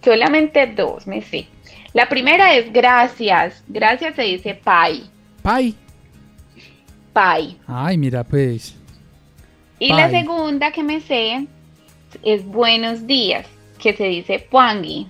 [0.03, 1.47] Solamente dos, me sé.
[1.93, 3.63] La primera es gracias.
[3.67, 5.03] Gracias se dice pai.
[5.41, 5.73] Pai.
[7.11, 7.57] Pai.
[7.67, 8.75] Ay, mira pues.
[9.79, 11.47] Y la segunda que me sé
[12.23, 13.47] es buenos días,
[13.79, 15.07] que se dice puangi.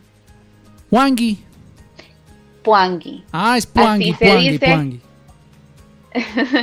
[0.89, 1.39] Puangi.
[2.70, 3.24] Puangi.
[3.32, 5.01] Ah, es puangi, puangi, puangi.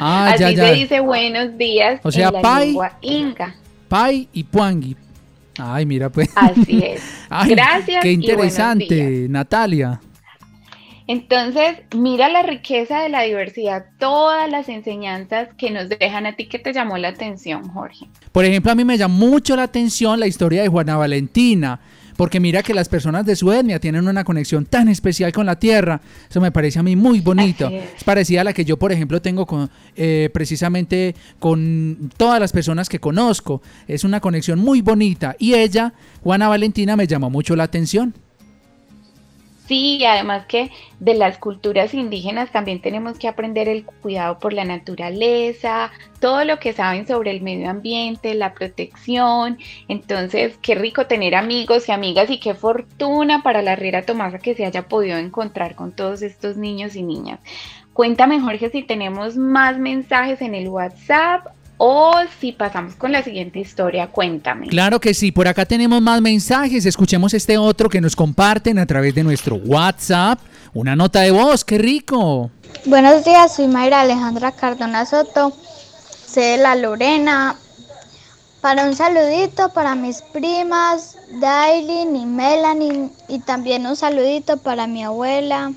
[0.01, 3.57] Ah, Así se dice buenos días o sea, en la pai, lengua inca.
[3.89, 4.97] Pai y puangui.
[5.59, 6.31] Ay, mira pues.
[6.37, 7.03] Así es.
[7.49, 8.05] Gracias.
[8.05, 10.01] Qué interesante, Natalia.
[11.09, 16.47] Entonces, mira la riqueza de la diversidad, todas las enseñanzas que nos dejan a ti
[16.47, 18.07] que te llamó la atención, Jorge.
[18.31, 21.81] Por ejemplo, a mí me llamó mucho la atención la historia de Juana Valentina
[22.17, 25.59] porque mira que las personas de su etnia tienen una conexión tan especial con la
[25.59, 28.05] tierra, eso me parece a mí muy bonito, es.
[28.05, 32.89] parecida a la que yo, por ejemplo, tengo con, eh, precisamente con todas las personas
[32.89, 35.93] que conozco, es una conexión muy bonita y ella,
[36.23, 38.15] Juana Valentina, me llamó mucho la atención.
[39.67, 44.65] Sí, además que de las culturas indígenas también tenemos que aprender el cuidado por la
[44.65, 45.91] naturaleza,
[46.21, 49.59] todo lo que saben sobre el medio ambiente, la protección.
[49.89, 54.55] Entonces, qué rico tener amigos y amigas y qué fortuna para la Riera Tomasa que
[54.55, 57.41] se haya podido encontrar con todos estos niños y niñas.
[57.93, 61.47] Cuéntame, Jorge, si tenemos más mensajes en el WhatsApp
[61.79, 64.69] o si pasamos con la siguiente historia, cuéntame.
[64.69, 66.87] Claro que sí, por acá tenemos más mensajes.
[66.87, 70.41] Escuchemos este otro que nos comparten a través de nuestro WhatsApp.
[70.73, 72.51] Una nota de voz, qué rico.
[72.87, 75.53] Buenos días, soy Mayra Alejandra Cardona Soto,
[76.27, 77.57] sé de la Lorena.
[78.61, 85.05] Para un saludito para mis primas, Dailin y Melanie, y también un saludito para mi
[85.05, 85.73] abuela.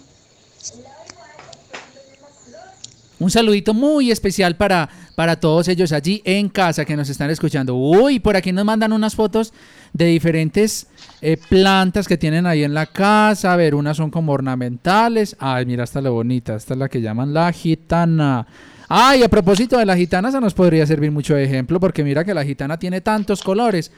[3.19, 4.89] Un saludito muy especial para
[5.19, 7.75] para todos ellos allí en casa que nos están escuchando.
[7.75, 9.51] Uy, por aquí nos mandan unas fotos
[9.91, 10.87] de diferentes
[11.19, 13.51] eh, plantas que tienen ahí en la casa.
[13.51, 15.35] A ver, unas son como ornamentales.
[15.37, 16.55] Ay, mira, esta lo bonita.
[16.55, 18.47] Esta es la que llaman la gitana.
[18.87, 22.23] Ay, a propósito de la gitana, se nos podría servir mucho de ejemplo porque mira
[22.23, 23.91] que la gitana tiene tantos colores.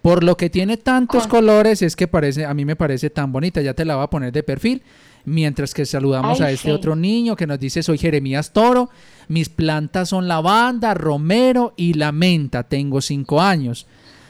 [0.00, 3.60] Por lo que tiene tantos colores es que parece, a mí me parece tan bonita.
[3.60, 4.82] Ya te la voy a poner de perfil.
[5.24, 8.90] Mientras que saludamos a este otro niño que nos dice, soy Jeremías Toro,
[9.28, 13.86] mis plantas son lavanda, romero y la menta, tengo cinco años.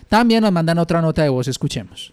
[0.09, 2.12] También nos mandan otra nota de voz, escuchemos.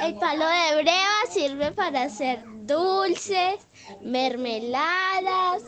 [0.00, 3.56] El palo de breva sirve para hacer dulces,
[4.02, 5.62] mermeladas.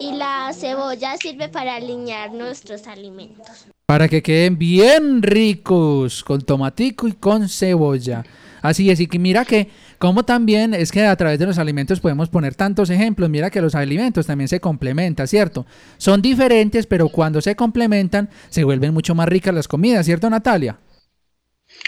[0.00, 3.66] Y la cebolla sirve para alinear nuestros alimentos.
[3.86, 8.24] Para que queden bien ricos, con tomatico y con cebolla.
[8.64, 12.00] Así es, y que mira que como también es que a través de los alimentos
[12.00, 15.66] podemos poner tantos ejemplos, mira que los alimentos también se complementan, ¿cierto?
[15.98, 20.78] Son diferentes, pero cuando se complementan se vuelven mucho más ricas las comidas, ¿cierto Natalia?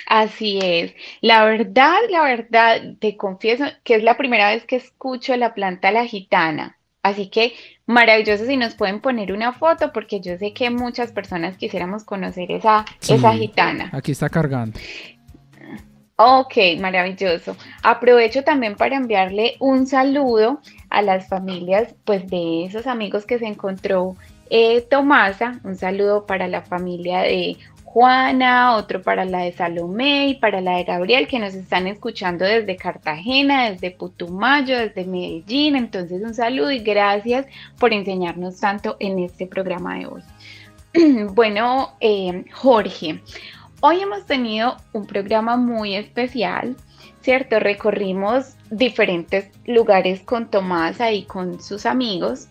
[0.06, 0.92] Así es.
[1.22, 5.90] La verdad, la verdad, te confieso que es la primera vez que escucho la planta
[5.92, 6.76] la gitana.
[7.02, 7.54] Así que
[7.86, 12.52] maravilloso si nos pueden poner una foto, porque yo sé que muchas personas quisiéramos conocer
[12.52, 13.88] esa, esa gitana.
[13.94, 14.78] Aquí está cargando.
[16.18, 17.56] Ok, maravilloso.
[17.82, 23.46] Aprovecho también para enviarle un saludo a las familias, pues de esos amigos que se
[23.46, 24.16] encontró
[24.48, 25.60] eh, Tomasa.
[25.62, 30.78] Un saludo para la familia de Juana, otro para la de Salomé y para la
[30.78, 35.76] de Gabriel, que nos están escuchando desde Cartagena, desde Putumayo, desde Medellín.
[35.76, 37.46] Entonces, un saludo y gracias
[37.78, 40.22] por enseñarnos tanto en este programa de hoy.
[41.34, 43.20] bueno, eh, Jorge.
[43.80, 46.76] Hoy hemos tenido un programa muy especial,
[47.20, 47.60] ¿cierto?
[47.60, 52.48] Recorrimos diferentes lugares con Tomasa y con sus amigos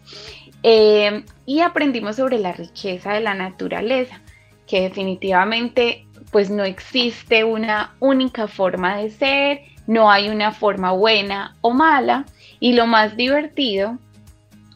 [0.61, 4.21] eh, y aprendimos sobre la riqueza de la naturaleza,
[4.67, 11.55] que definitivamente pues no existe una única forma de ser, no hay una forma buena
[11.61, 12.25] o mala.
[12.59, 13.97] Y lo más divertido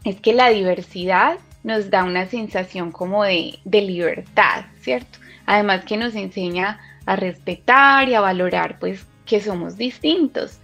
[0.03, 5.19] es que la diversidad nos da una sensación como de libertad, ¿cierto?
[5.49, 10.59] Además que nos enseña a respetar y a valorar pues que somos distintos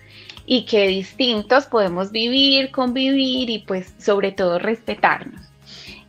[0.46, 5.42] y que distintos podemos vivir, convivir y pues sobre todo respetarnos.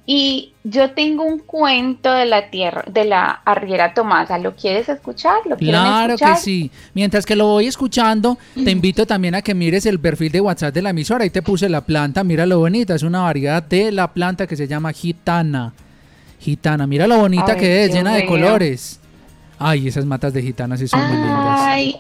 [0.05, 4.37] Y yo tengo un cuento de la tierra, de la arriera Tomasa.
[4.39, 5.39] ¿Lo quieres escuchar?
[5.47, 6.35] ¿Lo Claro escuchar?
[6.35, 6.70] que sí.
[6.93, 10.74] Mientras que lo voy escuchando, te invito también a que mires el perfil de WhatsApp
[10.74, 11.24] de la emisora.
[11.24, 12.95] Ahí te puse la planta, mira lo bonita.
[12.95, 15.72] Es una variedad de la planta que se llama gitana.
[16.41, 18.28] Gitana, mira lo bonita Ay, que es, Dios llena de mío.
[18.30, 19.01] colores.
[19.59, 21.61] Ay, esas matas de gitanas sí son muy lindas.
[21.61, 21.97] Ay,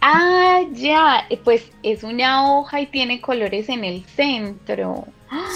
[0.00, 5.06] ah, ya, pues es una hoja y tiene colores en el centro.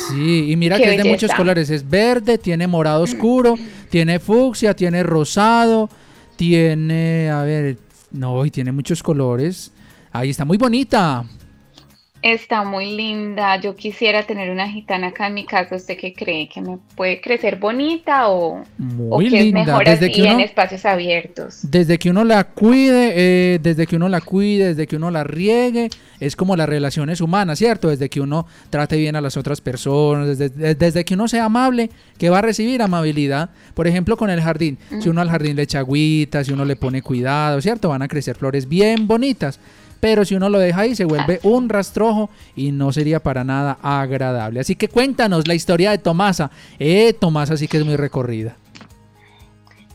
[0.09, 1.37] Sí, y mira que es de muchos belleza.
[1.37, 1.71] colores.
[1.71, 3.55] Es verde, tiene morado oscuro,
[3.91, 5.89] tiene fucsia, tiene rosado,
[6.37, 7.79] tiene, a ver,
[8.11, 9.73] no, y tiene muchos colores.
[10.11, 11.25] Ahí está muy bonita.
[12.21, 13.61] Está muy linda.
[13.61, 15.77] Yo quisiera tener una gitana acá en mi casa.
[15.77, 16.49] ¿Usted qué cree?
[16.49, 19.61] ¿Que me puede crecer bonita o, o Muy que linda.
[19.61, 21.59] es mejor Desde así que uno- en espacios abiertos?
[21.63, 23.13] Desde que uno la cuide,
[23.55, 27.21] eh, desde que uno la cuide, desde que uno la riegue, es como las relaciones
[27.21, 27.89] humanas, ¿cierto?
[27.89, 31.45] Desde que uno trate bien a las otras personas, desde, de- desde que uno sea
[31.45, 31.89] amable,
[32.19, 33.51] que va a recibir amabilidad.
[33.75, 34.77] Por ejemplo, con el jardín.
[35.01, 37.91] Si uno al jardín le echa agüita, si uno le pone cuidado, ¿cierto?
[37.91, 39.61] Van a crecer flores bien bonitas.
[40.01, 43.79] Pero si uno lo deja ahí, se vuelve un rastrojo y no sería para nada
[43.83, 44.61] agradable.
[44.61, 46.51] Así que cuéntanos la historia de Tomasa.
[46.79, 48.57] Eh, Tomasa sí que es muy recorrida.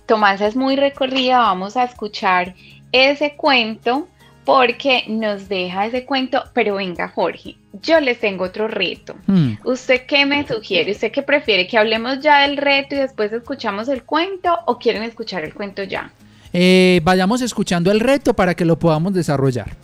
[0.06, 1.40] Tomasa es muy recorrida.
[1.40, 2.54] Vamos a escuchar
[2.92, 4.08] ese cuento
[4.46, 6.44] porque nos deja ese cuento.
[6.54, 9.16] Pero venga, Jorge, yo les tengo otro reto.
[9.28, 9.54] Hmm.
[9.64, 10.92] ¿Usted qué me sugiere?
[10.92, 11.68] ¿Usted qué prefiere?
[11.68, 15.84] ¿Que hablemos ya del reto y después escuchamos el cuento o quieren escuchar el cuento
[15.84, 16.12] ya?
[16.52, 19.76] Eh, vayamos escuchando el reto para que lo podamos desarrollar.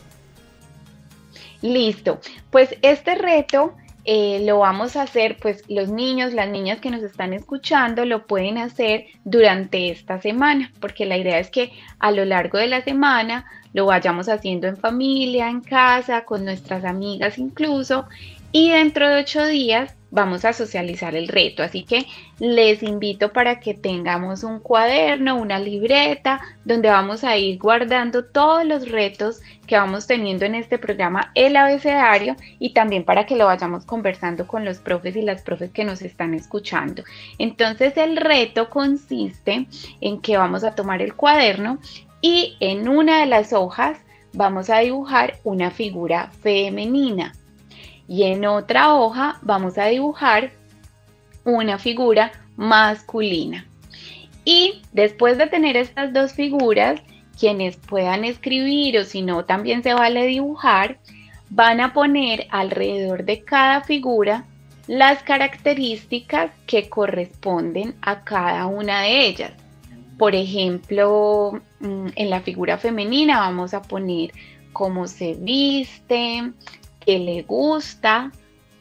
[1.62, 2.20] Listo.
[2.51, 7.03] Pues este reto eh, lo vamos a hacer, pues los niños, las niñas que nos
[7.03, 12.26] están escuchando lo pueden hacer durante esta semana, porque la idea es que a lo
[12.26, 18.07] largo de la semana lo vayamos haciendo en familia, en casa, con nuestras amigas incluso,
[18.51, 21.64] y dentro de ocho días vamos a socializar el reto.
[21.64, 22.05] Así que
[22.39, 28.66] les invito para que tengamos un cuaderno, una libreta, donde vamos a ir guardando todos
[28.66, 33.45] los retos que vamos teniendo en este programa, el abecedario, y también para que lo
[33.45, 37.03] vayamos conversando con los profes y las profes que nos están escuchando.
[37.38, 39.68] Entonces el reto consiste
[40.01, 41.80] en que vamos a tomar el cuaderno
[42.22, 43.97] y en una de las hojas
[44.34, 47.34] vamos a dibujar una figura femenina
[48.10, 50.51] y en otra hoja vamos a dibujar
[51.45, 53.66] una figura masculina.
[54.43, 56.99] Y después de tener estas dos figuras,
[57.39, 60.97] quienes puedan escribir o si no también se vale dibujar,
[61.51, 64.45] van a poner alrededor de cada figura
[64.88, 69.51] las características que corresponden a cada una de ellas.
[70.18, 74.32] Por ejemplo, mm, en la figura femenina vamos a poner
[74.74, 76.53] cómo se viste,
[77.10, 78.32] qué le gusta,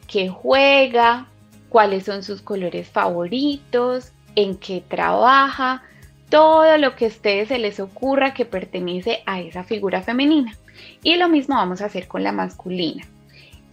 [0.06, 1.28] qué juega,
[1.70, 5.82] cuáles son sus colores favoritos, en qué trabaja,
[6.28, 10.54] todo lo que a ustedes se les ocurra que pertenece a esa figura femenina.
[11.02, 13.02] Y lo mismo vamos a hacer con la masculina.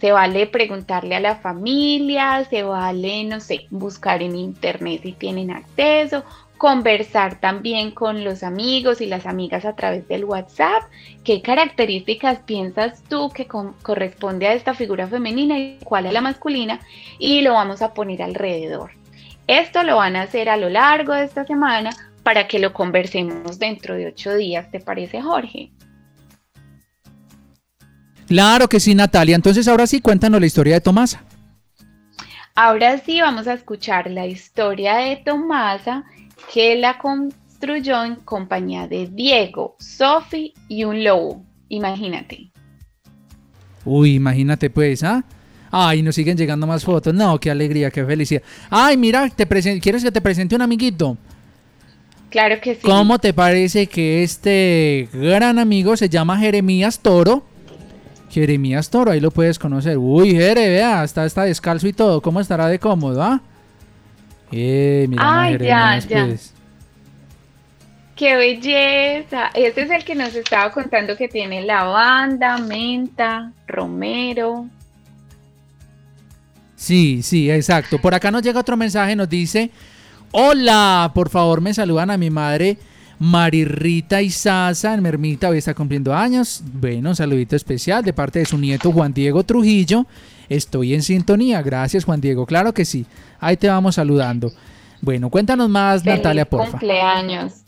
[0.00, 5.50] Se vale preguntarle a la familia, se vale, no sé, buscar en internet si tienen
[5.50, 6.24] acceso,
[6.58, 10.82] conversar también con los amigos y las amigas a través del WhatsApp.
[11.24, 16.80] ¿Qué características piensas tú que corresponde a esta figura femenina y cuál a la masculina?
[17.18, 18.92] Y lo vamos a poner alrededor.
[19.46, 21.90] Esto lo van a hacer a lo largo de esta semana
[22.22, 24.70] para que lo conversemos dentro de ocho días.
[24.70, 25.70] ¿Te parece, Jorge?
[28.26, 29.36] Claro que sí, Natalia.
[29.36, 31.22] Entonces ahora sí, cuéntanos la historia de Tomasa.
[32.56, 36.04] Ahora sí vamos a escuchar la historia de Tomasa
[36.52, 41.44] que la construyó en compañía de Diego, Sophie y un lobo.
[41.68, 42.50] Imagínate.
[43.84, 45.24] Uy, imagínate pues, ¿ah?
[45.70, 47.12] Ay, nos siguen llegando más fotos.
[47.14, 48.42] No, qué alegría, qué felicidad.
[48.70, 49.46] Ay, mira, te
[49.80, 51.16] ¿quieres que te presente un amiguito?
[52.30, 52.80] Claro que sí.
[52.82, 57.44] ¿Cómo te parece que este gran amigo se llama Jeremías Toro?
[58.30, 59.96] Jeremías Toro, ahí lo puedes conocer.
[59.96, 62.20] Uy, Jere, vea, está, está descalzo y todo.
[62.20, 63.40] ¿Cómo estará de cómodo, ah?
[63.40, 63.55] Eh,
[64.50, 66.26] mira, Ay, ya, ya.
[66.26, 66.52] pues.
[68.14, 69.50] ¡Qué belleza!
[69.54, 74.66] Este es el que nos estaba contando que tiene lavanda, menta, romero.
[76.76, 78.00] Sí, sí, exacto.
[78.00, 79.70] Por acá nos llega otro mensaje, nos dice,
[80.30, 82.78] hola, por favor me saludan a mi madre
[83.18, 86.62] Marirrita Izaza en Mermita hoy está cumpliendo años.
[86.72, 90.06] Bueno, un saludito especial de parte de su nieto Juan Diego Trujillo.
[90.48, 91.62] Estoy en sintonía.
[91.62, 92.46] Gracias, Juan Diego.
[92.46, 93.06] Claro que sí.
[93.40, 94.52] Ahí te vamos saludando.
[95.00, 96.70] Bueno, cuéntanos más, Feliz Natalia, porfa.
[96.72, 97.62] cumpleaños.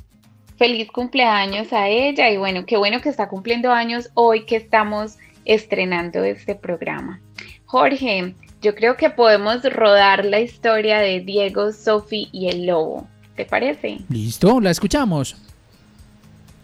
[0.56, 5.16] Feliz cumpleaños a ella y bueno, qué bueno que está cumpliendo años hoy que estamos
[5.44, 7.20] estrenando este programa.
[7.64, 13.06] Jorge, yo creo que podemos rodar la historia de Diego, Sofi y el lobo.
[13.36, 13.98] ¿Te parece?
[14.08, 14.60] ¿Listo?
[14.60, 15.36] ¿La escuchamos?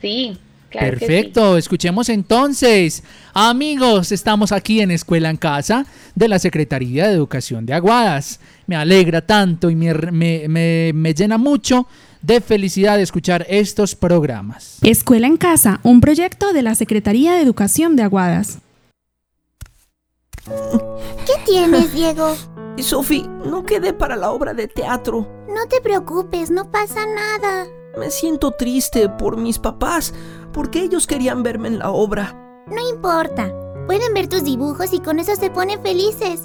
[0.01, 0.37] Sí,
[0.79, 1.07] claro que sí.
[1.07, 3.03] Perfecto, escuchemos entonces.
[3.33, 8.41] Amigos, estamos aquí en Escuela en Casa de la Secretaría de Educación de Aguadas.
[8.67, 11.87] Me alegra tanto y me, me- me- me llena mucho
[12.23, 14.79] de felicidad escuchar estos programas.
[14.83, 18.59] Escuela en Casa, un proyecto de la Secretaría de Educación de Aguadas.
[20.47, 22.35] ¿Qué tienes, Diego?
[22.79, 25.29] Sofi, no quedé para la obra de teatro.
[25.49, 27.67] No te preocupes, no pasa nada.
[27.99, 30.13] Me siento triste por mis papás,
[30.53, 32.35] porque ellos querían verme en la obra.
[32.67, 33.53] No importa.
[33.87, 36.43] Pueden ver tus dibujos y con eso se ponen felices.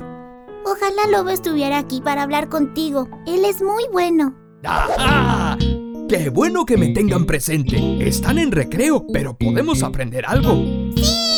[0.66, 3.08] Ojalá Lobo estuviera aquí para hablar contigo.
[3.26, 4.36] Él es muy bueno.
[4.64, 5.58] ¡Ajá!
[6.10, 8.06] ¡Qué bueno que me tengan presente!
[8.06, 10.54] Están en recreo, pero podemos aprender algo.
[10.96, 11.29] ¡Sí!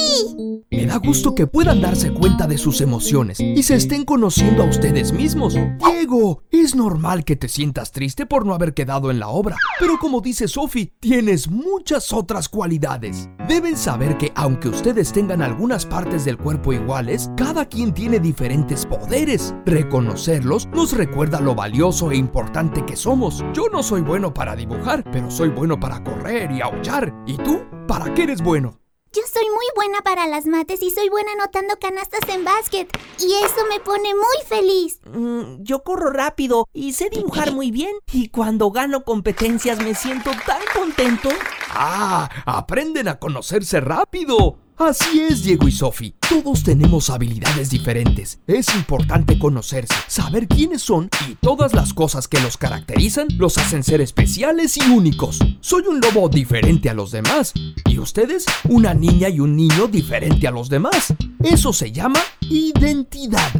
[0.69, 4.65] Me da gusto que puedan darse cuenta de sus emociones y se estén conociendo a
[4.65, 5.53] ustedes mismos.
[5.53, 9.97] Diego, es normal que te sientas triste por no haber quedado en la obra, pero
[9.99, 13.29] como dice Sophie, tienes muchas otras cualidades.
[13.47, 18.85] Deben saber que aunque ustedes tengan algunas partes del cuerpo iguales, cada quien tiene diferentes
[18.85, 19.53] poderes.
[19.65, 23.43] Reconocerlos nos recuerda lo valioso e importante que somos.
[23.53, 27.13] Yo no soy bueno para dibujar, pero soy bueno para correr y aullar.
[27.25, 27.61] ¿Y tú?
[27.87, 28.81] ¿Para qué eres bueno?
[29.13, 32.87] Yo soy muy buena para las mates y soy buena anotando canastas en básquet.
[33.19, 35.01] Y eso me pone muy feliz.
[35.03, 37.93] Mm, yo corro rápido y sé dibujar muy bien.
[38.13, 41.27] Y cuando gano competencias me siento tan contento.
[41.71, 42.29] ¡Ah!
[42.45, 44.57] ¡Aprenden a conocerse rápido!
[44.81, 46.15] Así es, Diego y Sophie.
[46.27, 48.39] Todos tenemos habilidades diferentes.
[48.47, 53.83] Es importante conocerse, saber quiénes son y todas las cosas que los caracterizan los hacen
[53.83, 55.37] ser especiales y únicos.
[55.59, 57.53] Soy un lobo diferente a los demás.
[57.85, 61.13] Y ustedes, una niña y un niño diferente a los demás.
[61.43, 63.51] Eso se llama identidad.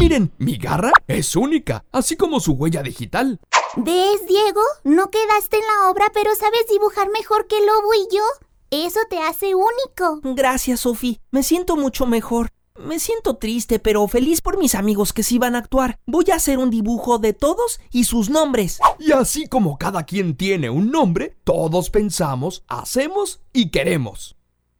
[0.00, 3.38] Miren, mi garra es única, así como su huella digital.
[3.76, 4.62] ¿Ves, Diego?
[4.84, 8.22] No quedaste en la obra, pero sabes dibujar mejor que Lobo y yo.
[8.70, 10.20] Eso te hace único.
[10.36, 11.18] Gracias, Sofi.
[11.32, 12.50] Me siento mucho mejor.
[12.78, 15.98] Me siento triste, pero feliz por mis amigos que sí van a actuar.
[16.06, 18.78] Voy a hacer un dibujo de todos y sus nombres.
[19.00, 24.36] Y así como cada quien tiene un nombre, todos pensamos, hacemos y queremos.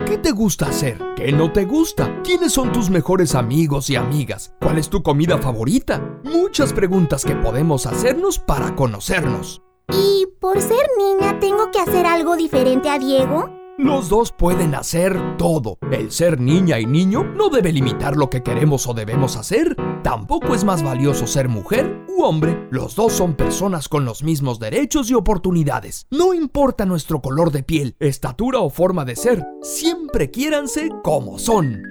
[0.07, 0.99] ¿Qué te gusta hacer?
[1.17, 2.23] ¿Qué no te gusta?
[2.23, 4.55] ¿Quiénes son tus mejores amigos y amigas?
[4.61, 6.21] ¿Cuál es tu comida favorita?
[6.23, 9.63] Muchas preguntas que podemos hacernos para conocernos.
[9.93, 13.60] ¿Y por ser niña tengo que hacer algo diferente a Diego?
[13.83, 15.79] Los dos pueden hacer todo.
[15.91, 19.75] El ser niña y niño no debe limitar lo que queremos o debemos hacer.
[20.03, 22.69] Tampoco es más valioso ser mujer u hombre.
[22.71, 26.07] Los dos son personas con los mismos derechos y oportunidades.
[26.11, 29.47] No importa nuestro color de piel, estatura o forma de ser.
[29.63, 31.83] Siempre quiéranse como son.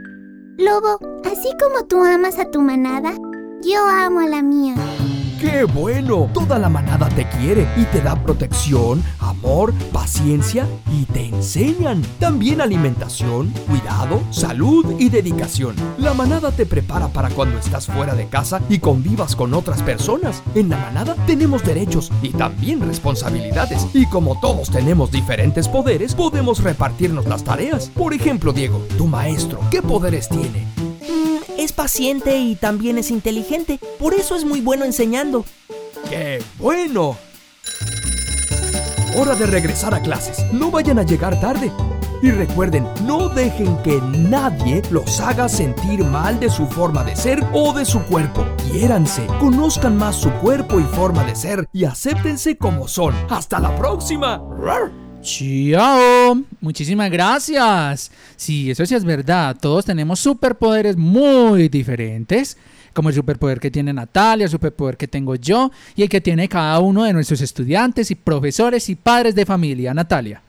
[0.59, 3.13] Lobo, así como tú amas a tu manada,
[3.63, 4.75] yo amo a la mía.
[5.39, 6.29] ¡Qué bueno!
[6.33, 12.01] Toda la manada te quiere y te da protección, amor, paciencia y te enseñan.
[12.19, 15.75] También alimentación, cuidado, salud y dedicación.
[15.97, 20.43] La manada te prepara para cuando estás fuera de casa y convivas con otras personas.
[20.55, 23.87] En la manada tenemos derechos y también responsabilidades.
[23.93, 27.89] Y como todos tenemos diferentes poderes, podemos repartirnos las tareas.
[27.95, 30.78] Por ejemplo, Diego, tu maestro, ¿qué poderes tiene?
[31.59, 33.81] Es paciente y también es inteligente.
[33.99, 35.43] Por eso es muy bueno enseñando.
[36.09, 37.17] ¡Qué bueno!
[39.17, 40.41] Hora de regresar a clases.
[40.53, 41.69] No vayan a llegar tarde.
[42.21, 47.45] Y recuerden, no dejen que nadie los haga sentir mal de su forma de ser
[47.51, 48.45] o de su cuerpo.
[48.71, 53.13] Quiéranse, conozcan más su cuerpo y forma de ser y acéptense como son.
[53.29, 54.41] ¡Hasta la próxima!
[55.21, 56.43] Chao.
[56.61, 58.11] Muchísimas gracias.
[58.35, 59.55] Sí, eso sí es verdad.
[59.59, 62.57] Todos tenemos superpoderes muy diferentes.
[62.93, 66.47] Como el superpoder que tiene Natalia, el superpoder que tengo yo y el que tiene
[66.47, 69.93] cada uno de nuestros estudiantes y profesores y padres de familia.
[69.93, 70.41] Natalia.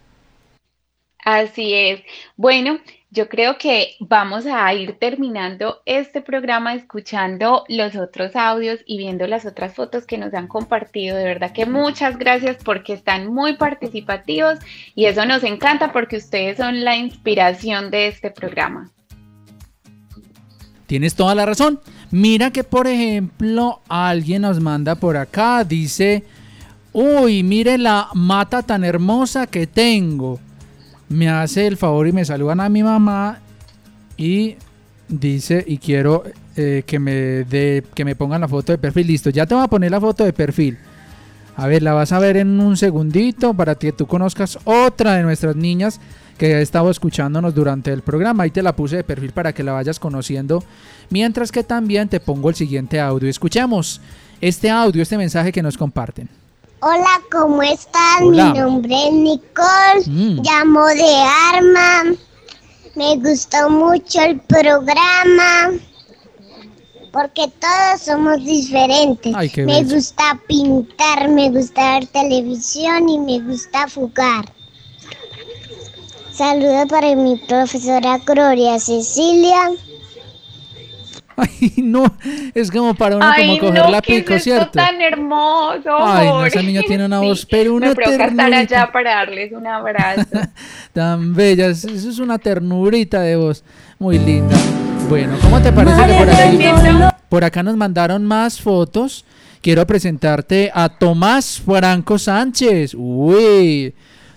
[1.25, 2.01] Así es.
[2.37, 2.79] Bueno,
[3.11, 9.27] yo creo que vamos a ir terminando este programa escuchando los otros audios y viendo
[9.27, 11.17] las otras fotos que nos han compartido.
[11.17, 14.59] De verdad que muchas gracias porque están muy participativos
[14.95, 18.91] y eso nos encanta porque ustedes son la inspiración de este programa.
[20.87, 21.81] Tienes toda la razón.
[22.13, 26.25] Mira que, por ejemplo, alguien nos manda por acá, dice,
[26.93, 30.41] Uy, mire la mata tan hermosa que tengo.
[31.11, 33.41] Me hace el favor y me saludan a mi mamá
[34.17, 34.57] y
[35.09, 36.23] dice y quiero
[36.57, 37.13] eh, que me
[37.45, 39.09] dé que me pongan la foto de perfil.
[39.09, 40.79] Listo, ya te voy a poner la foto de perfil.
[41.57, 45.23] A ver, la vas a ver en un segundito para que tú conozcas otra de
[45.23, 46.01] nuestras niñas
[46.39, 48.45] que ha estado escuchándonos durante el programa.
[48.45, 50.65] Ahí te la puse de perfil para que la vayas conociendo.
[51.11, 53.29] Mientras que también te pongo el siguiente audio.
[53.29, 54.01] Escuchemos
[54.41, 56.40] este audio, este mensaje que nos comparten.
[56.83, 58.25] Hola, ¿cómo están?
[58.25, 58.53] Hola.
[58.53, 60.41] Mi nombre es Nicole, Mm.
[60.43, 61.15] llamo de
[61.53, 62.17] Arma.
[62.95, 65.73] Me gustó mucho el programa
[67.13, 69.35] porque todos somos diferentes.
[69.37, 74.45] Ay, me gusta pintar, me gusta ver televisión y me gusta jugar.
[76.33, 79.71] Saludos para mi profesora Gloria Cecilia.
[81.41, 82.05] Ay, no,
[82.55, 84.71] es como para uno Ay, como coger no, la ¿qué es pico, esto ¿cierto?
[84.73, 85.91] tan hermoso.
[85.99, 88.59] Ay, no, esa niña tiene una voz, pero una Me provoca estar ternurita.
[88.83, 90.27] allá para darles un abrazo.
[90.93, 93.65] Tan bella, es- eso es una ternurita de voz,
[93.99, 94.57] muy linda.
[95.09, 99.25] Bueno, ¿cómo te parece que por acá, por acá nos mandaron más fotos?
[99.63, 102.95] Quiero presentarte a Tomás Franco Sánchez.
[102.97, 103.93] Uy,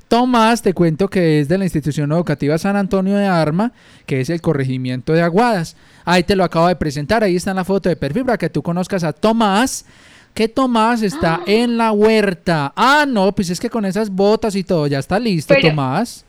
[0.08, 3.72] Tomás, te cuento que es de la institución educativa San Antonio de Arma,
[4.06, 5.76] que es el corregimiento de Aguadas.
[6.06, 8.50] Ahí te lo acabo de presentar, ahí está en la foto de perfil para que
[8.50, 9.86] tú conozcas a Tomás.
[10.34, 12.74] Que Tomás está en la huerta.
[12.76, 16.26] Ah, no, pues es que con esas botas y todo, ya está listo, Pero- Tomás.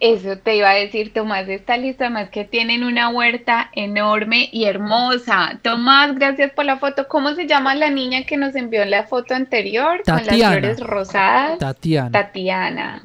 [0.00, 4.64] Eso te iba a decir, Tomás está listo, además que tienen una huerta enorme y
[4.64, 5.58] hermosa.
[5.62, 7.08] Tomás, gracias por la foto.
[7.08, 10.52] ¿Cómo se llama la niña que nos envió la foto anterior con las Tatiana.
[10.52, 11.58] flores rosadas?
[11.58, 12.10] Tatiana.
[12.12, 13.02] Tatiana.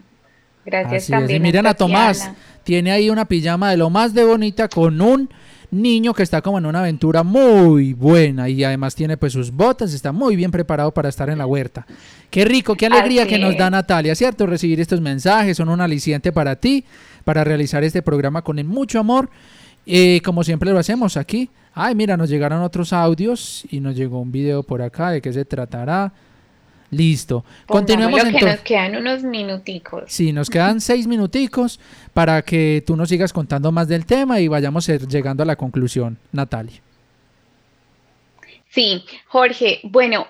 [0.65, 1.19] Gracias Así es.
[1.19, 1.41] también.
[1.41, 2.37] Y miren a Tomás, Tatiana.
[2.63, 5.29] tiene ahí una pijama de lo más de bonita con un
[5.74, 9.93] niño que está como en una aventura muy buena y además tiene pues sus botas,
[9.93, 11.86] está muy bien preparado para estar en la huerta.
[12.30, 13.69] Qué rico, qué alegría Así que nos da.
[13.69, 14.45] Natalia, ¿cierto?
[14.45, 16.84] Recibir estos mensajes, son un aliciente para ti,
[17.24, 19.30] para realizar este programa con mucho amor,
[19.86, 21.49] eh, como siempre lo hacemos aquí.
[21.74, 25.34] Ay, mira, nos llegaron otros audios y nos llegó un video por acá, ¿de qué
[25.34, 26.13] se tratará?
[26.93, 27.43] Listo.
[27.65, 28.51] Continuemos que entonces.
[28.51, 30.03] nos quedan unos minuticos.
[30.07, 31.79] Sí, nos quedan seis minuticos
[32.13, 35.55] para que tú nos sigas contando más del tema y vayamos eh, llegando a la
[35.55, 36.81] conclusión, Natalia.
[38.69, 40.25] Sí, Jorge, bueno,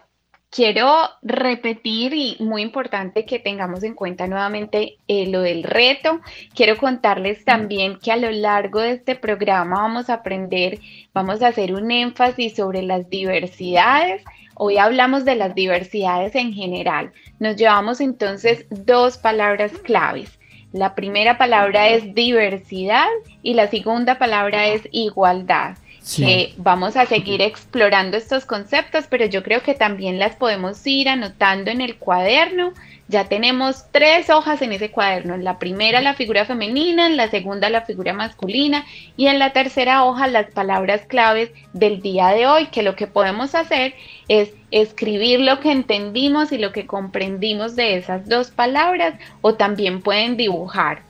[0.53, 6.19] quiero repetir y muy importante que tengamos en cuenta nuevamente eh, lo del reto.
[6.53, 10.79] Quiero contarles también que a lo largo de este programa vamos a aprender,
[11.13, 14.23] vamos a hacer un énfasis sobre las diversidades.
[14.65, 17.11] Hoy hablamos de las diversidades en general.
[17.37, 20.39] Nos llevamos entonces dos palabras claves.
[20.71, 23.09] La primera palabra es diversidad
[23.41, 25.75] y la segunda palabra es igualdad
[26.17, 31.07] Que vamos a seguir explorando estos conceptos, pero yo creo que también las podemos ir
[31.07, 32.73] anotando en el cuaderno.
[33.07, 35.35] Ya tenemos tres hojas en ese cuaderno.
[35.35, 38.85] En la primera la figura femenina, en la segunda la figura masculina
[39.15, 43.07] y en la tercera hoja las palabras claves del día de hoy, que lo que
[43.07, 43.93] podemos hacer
[44.27, 50.01] es escribir lo que entendimos y lo que comprendimos de esas dos palabras o también
[50.01, 51.03] pueden dibujar.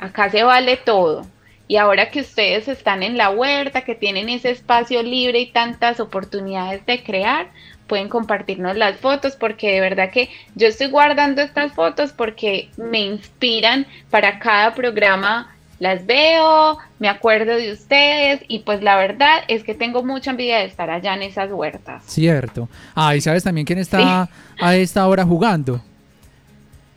[0.00, 1.24] Acá se vale todo.
[1.70, 6.00] Y ahora que ustedes están en la huerta, que tienen ese espacio libre y tantas
[6.00, 7.46] oportunidades de crear,
[7.86, 12.98] pueden compartirnos las fotos porque de verdad que yo estoy guardando estas fotos porque me
[12.98, 15.54] inspiran para cada programa.
[15.78, 20.58] Las veo, me acuerdo de ustedes y pues la verdad es que tengo mucha envidia
[20.58, 22.02] de estar allá en esas huertas.
[22.04, 22.68] Cierto.
[22.96, 24.28] Ah, y sabes también quién está
[24.60, 25.80] a esta hora jugando.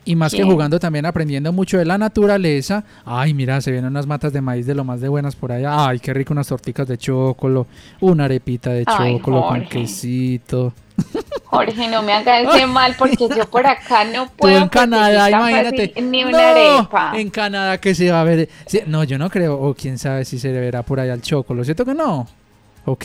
[0.04, 2.84] Y más que jugando, también aprendiendo mucho de la naturaleza.
[3.04, 5.86] Ay, mira, se vienen unas matas de maíz de lo más de buenas por allá.
[5.88, 7.66] Ay, qué rico, unas torticas de chocolo,
[8.00, 10.72] una arepita de Ay, chocolo con quesito.
[11.44, 15.30] Jorge, no me haga ese mal porque yo por acá no Tú puedo en Canadá,
[15.30, 15.88] imagínate.
[15.88, 17.12] fácil ni una No, arepa.
[17.16, 18.48] En Canadá que se va a ver.
[18.86, 19.58] no, yo no creo.
[19.60, 21.64] O quién sabe si se verá por allá el chocolo.
[21.64, 22.26] ¿Cierto que no?
[22.84, 23.04] Ok.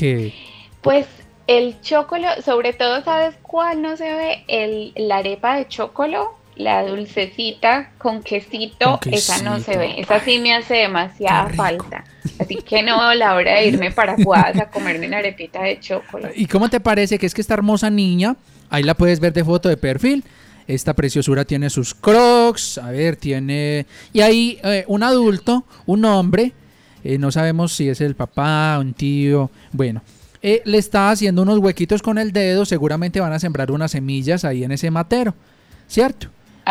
[0.81, 1.05] Pues
[1.47, 4.43] el chocolo, sobre todo, ¿sabes cuál no se ve?
[4.47, 10.01] El, la arepa de chocolo, la dulcecita con quesito, Con esa no se ve.
[10.01, 12.03] Esa sí me hace demasiada falta.
[12.37, 16.27] Así que no la hora de irme para Guadas a comerme una arepita de chocolo.
[16.35, 18.35] ¿Y cómo te parece que es que esta hermosa niña,
[18.69, 20.25] ahí la puedes ver de foto de perfil?
[20.67, 23.85] Esta preciosura tiene sus crocs, a ver, tiene...
[24.11, 26.51] Y ahí eh, un adulto, un hombre,
[27.05, 30.01] eh, no sabemos si es el papá, un tío, bueno,
[30.41, 34.43] eh, le está haciendo unos huequitos con el dedo, seguramente van a sembrar unas semillas
[34.43, 35.33] ahí en ese matero,
[35.87, 36.27] ¿cierto?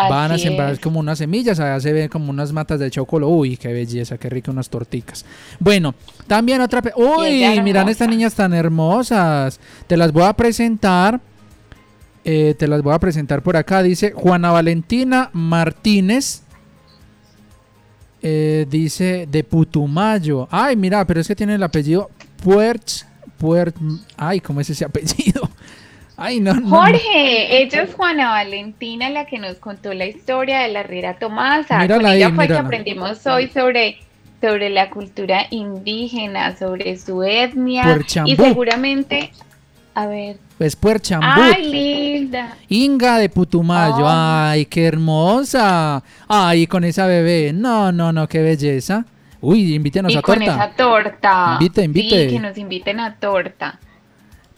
[0.09, 0.81] Van a sembrar es.
[0.81, 3.29] como unas semillas, allá se ven como unas matas de chocolo.
[3.29, 5.25] Uy, qué belleza, qué rico unas torticas.
[5.59, 5.95] Bueno,
[6.27, 6.83] también otra...
[6.97, 9.61] Uy, miran estas niñas tan hermosas.
[9.87, 11.21] Te las voy a presentar.
[12.25, 13.83] Eh, te las voy a presentar por acá.
[13.83, 16.43] Dice Juana Valentina Martínez.
[18.23, 20.49] Eh, dice de Putumayo.
[20.51, 22.11] Ay, mira, pero es que tiene el apellido
[22.43, 23.07] Puerch.
[23.39, 23.77] Puert,
[24.17, 25.49] ay, ¿cómo es ese apellido?
[26.21, 26.69] Ay, no, no.
[26.69, 31.79] Jorge, ella es Juana Valentina la que nos contó la historia de la Riera Tomasa.
[31.79, 33.99] Mírala Con ella ahí, fue que aprendimos hoy sobre,
[34.41, 37.85] sobre la cultura indígena, sobre su etnia.
[37.85, 38.33] Puerchambú.
[38.33, 39.31] Y seguramente,
[39.95, 40.39] a ver.
[40.59, 41.25] Es Puerchambú.
[41.31, 42.57] Ay, linda.
[42.69, 44.05] Inga de Putumayo.
[44.05, 44.51] Ah.
[44.51, 46.03] Ay, qué hermosa.
[46.27, 47.53] Ay, con esa bebé.
[47.55, 49.05] No, no, no, qué belleza.
[49.41, 50.53] Uy, invítenos y a con torta.
[50.53, 51.59] esa torta.
[51.61, 52.25] Invite, invite.
[52.25, 53.79] Sí, que nos inviten a torta.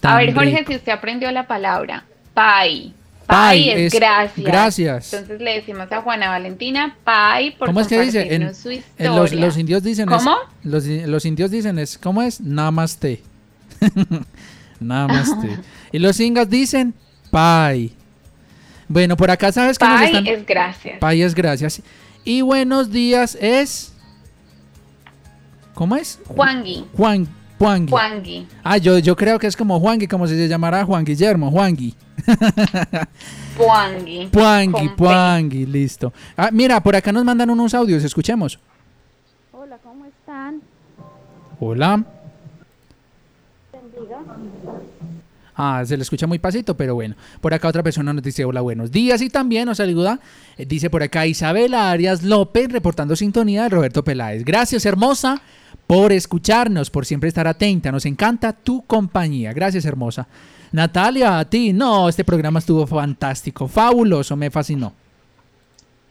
[0.01, 0.71] Tan a ver, Jorge, rico.
[0.71, 2.03] si usted aprendió la palabra.
[2.33, 2.93] Pai
[3.31, 4.45] Pai es, es gracias.
[4.45, 5.13] gracias.
[5.13, 8.35] Entonces le decimos a Juana Valentina pai por ¿Cómo es que dice?
[8.35, 8.83] En, su en
[9.15, 10.35] los, los indios dicen es- ¿Cómo?
[10.63, 12.41] los, los indios dicen es, ¿cómo es?
[12.41, 13.21] Namaste.
[14.81, 15.59] Namaste.
[15.93, 16.93] y los ingas dicen
[17.29, 17.93] pai.
[18.89, 20.27] Bueno, por acá sabes que nos Pai están...
[20.27, 20.99] es gracias.
[20.99, 21.81] Pai es gracias.
[22.25, 23.93] Y buenos días es...
[25.73, 26.19] ¿Cómo es?
[26.27, 26.85] Juangui.
[26.97, 27.27] Juan,
[27.61, 27.91] Juangui.
[27.91, 28.47] Juangui.
[28.63, 31.93] Ah, yo, yo creo que es como Juangui, como si se llamara Juan Guillermo, Juangui.
[33.55, 34.27] Juangui.
[34.31, 34.95] Puangui, Con P.
[34.95, 36.11] Puangui, listo.
[36.35, 38.57] Ah, mira, por acá nos mandan unos audios, escuchemos.
[39.51, 40.59] Hola, ¿cómo están?
[41.59, 42.03] Hola.
[45.55, 47.13] Ah, se le escucha muy pasito, pero bueno.
[47.41, 50.19] Por acá otra persona nos dice hola, buenos días y también nos saluda.
[50.57, 54.43] eh, dice por acá Isabela Arias López reportando sintonía de Roberto Peláez.
[54.43, 55.41] Gracias, hermosa,
[55.91, 57.91] por escucharnos, por siempre estar atenta.
[57.91, 59.51] Nos encanta tu compañía.
[59.51, 60.25] Gracias, hermosa.
[60.71, 61.73] Natalia, a ti.
[61.73, 64.93] No, este programa estuvo fantástico, fabuloso, me fascinó.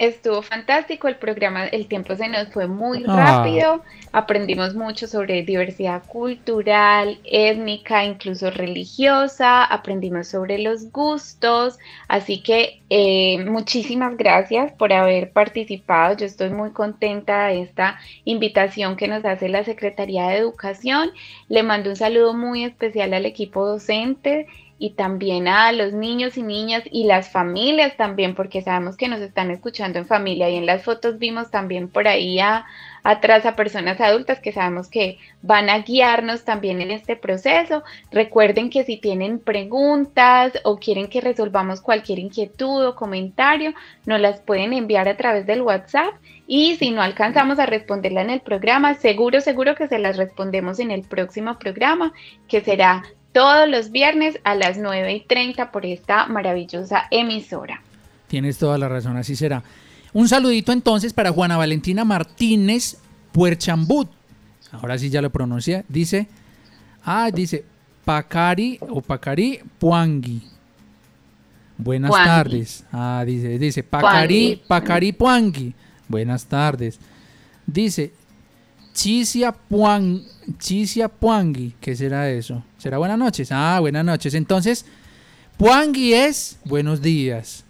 [0.00, 3.16] Estuvo fantástico el programa, el tiempo se nos fue muy Ah.
[3.44, 3.82] rápido,
[4.12, 11.78] aprendimos mucho sobre diversidad cultural, étnica, incluso religiosa, aprendimos sobre los gustos,
[12.08, 18.96] así que eh, muchísimas gracias por haber participado, yo estoy muy contenta de esta invitación
[18.96, 21.10] que nos hace la Secretaría de Educación,
[21.50, 24.46] le mando un saludo muy especial al equipo docente
[24.82, 29.20] y también a los niños y niñas y las familias también, porque sabemos que nos
[29.20, 32.64] están escuchando en familia y en las fotos vimos también por ahí a-
[33.02, 37.82] atrás a personas adultas que sabemos que van a guiarnos también en este proceso.
[38.10, 43.74] Recuerden que si tienen preguntas o quieren que resolvamos cualquier inquietud o comentario,
[44.06, 46.14] nos las pueden enviar a través del WhatsApp
[46.46, 50.78] y si no alcanzamos a responderla en el programa, seguro, seguro que se las respondemos
[50.80, 52.12] en el próximo programa,
[52.48, 53.02] que será
[53.32, 57.82] todos los viernes a las 9 y 30 por esta maravillosa emisora.
[58.26, 59.62] Tienes toda la razón, así será.
[60.12, 62.96] Un saludito entonces para Juana Valentina Martínez
[63.32, 64.08] Puerchambut.
[64.72, 65.84] Ahora sí ya lo pronuncié.
[65.88, 66.26] Dice,
[67.04, 67.64] ah, dice
[68.04, 70.42] Pacari o Pacari Puangui.
[71.76, 72.26] Buenas Puangui.
[72.26, 72.84] tardes.
[72.92, 74.62] Ah, dice, dice Pacari, Puangui.
[74.66, 75.74] Pacari Puangui.
[76.08, 76.98] Buenas tardes.
[77.66, 78.12] Dice
[78.92, 80.22] Chisia Puang,
[80.58, 81.74] Chisia Puangui.
[81.80, 82.64] ¿Qué será eso?
[82.80, 83.52] ¿Será buenas noches?
[83.52, 84.32] Ah, buenas noches.
[84.32, 84.86] Entonces,
[85.58, 87.62] Puangui es buenos días.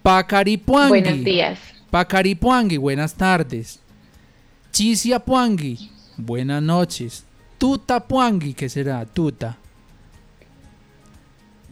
[0.00, 1.00] Pacaripuangui.
[1.00, 1.58] Buenos días.
[1.90, 3.80] Pacaripuangui, buenas tardes.
[4.70, 7.24] Chisiapuangui, buenas noches.
[7.58, 9.04] Tutapuangui, ¿qué será?
[9.04, 9.56] Tuta.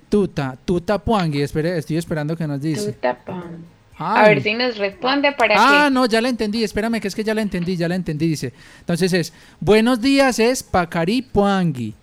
[0.09, 2.95] Tuta, Tutapuangui, espere, estoy esperando que nos dice.
[2.95, 3.65] Tutapam.
[3.97, 7.23] A ver si nos responde para Ah, no, ya la entendí, espérame que es que
[7.23, 8.53] ya la entendí, ya la entendí, dice.
[8.81, 11.95] Entonces es, buenos días es Pacaripuangui.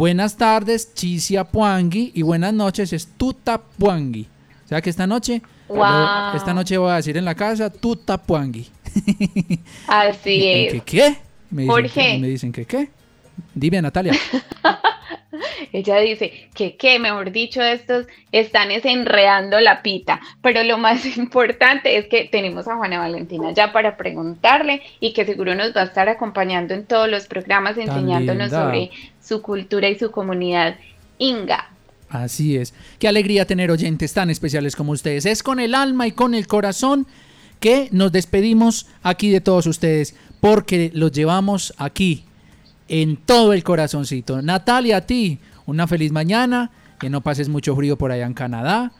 [0.00, 2.12] Buenas tardes, Chisiapuangui.
[2.14, 4.26] Y buenas noches es Tutapuangui.
[4.64, 6.34] O sea que esta noche, Wow.
[6.34, 8.66] esta noche voy a decir en la casa Tutapuangui.
[9.86, 10.72] así ¿Qué, es.
[10.72, 11.16] qué, qué?
[11.50, 12.18] Me dicen, Jorge.
[12.18, 12.88] Me dicen que qué.
[13.54, 14.14] Dime, Natalia.
[15.72, 20.20] Ella dice que, que, mejor dicho, estos están es enredando la pita.
[20.42, 25.24] Pero lo más importante es que tenemos a Juana Valentina ya para preguntarle y que
[25.24, 28.90] seguro nos va a estar acompañando en todos los programas enseñándonos sobre
[29.30, 30.74] su cultura y su comunidad
[31.18, 31.70] Inga.
[32.08, 32.74] Así es.
[32.98, 35.24] Qué alegría tener oyentes tan especiales como ustedes.
[35.24, 37.06] Es con el alma y con el corazón
[37.60, 42.24] que nos despedimos aquí de todos ustedes porque los llevamos aquí
[42.88, 44.42] en todo el corazoncito.
[44.42, 48.90] Natalia, a ti, una feliz mañana, que no pases mucho frío por allá en Canadá.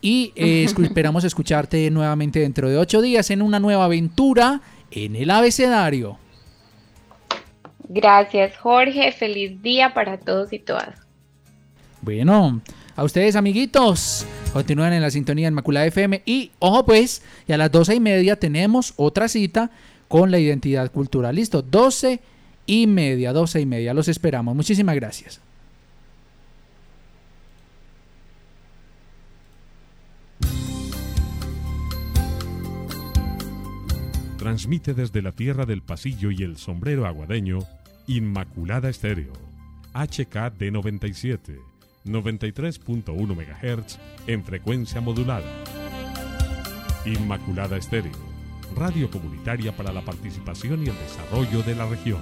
[0.00, 4.60] Y eh, esperamos escucharte nuevamente dentro de ocho días en una nueva aventura
[4.92, 6.18] en el abecedario.
[7.88, 9.12] Gracias, Jorge.
[9.12, 11.00] Feliz día para todos y todas.
[12.00, 12.60] Bueno,
[12.96, 17.72] a ustedes amiguitos, continúan en la sintonía Inmaculada FM y ojo pues, y a las
[17.72, 19.70] doce y media tenemos otra cita
[20.08, 21.34] con la identidad cultural.
[21.34, 22.20] Listo, doce
[22.66, 24.54] y media, doce y media, los esperamos.
[24.54, 25.40] Muchísimas gracias.
[34.44, 37.60] Transmite desde la tierra del pasillo y el sombrero aguadeño
[38.06, 39.32] Inmaculada Estéreo,
[39.94, 41.58] HKD 97,
[42.04, 45.50] 93.1 MHz en frecuencia modulada.
[47.06, 48.12] Inmaculada Estéreo,
[48.76, 52.20] radio comunitaria para la participación y el desarrollo de la región.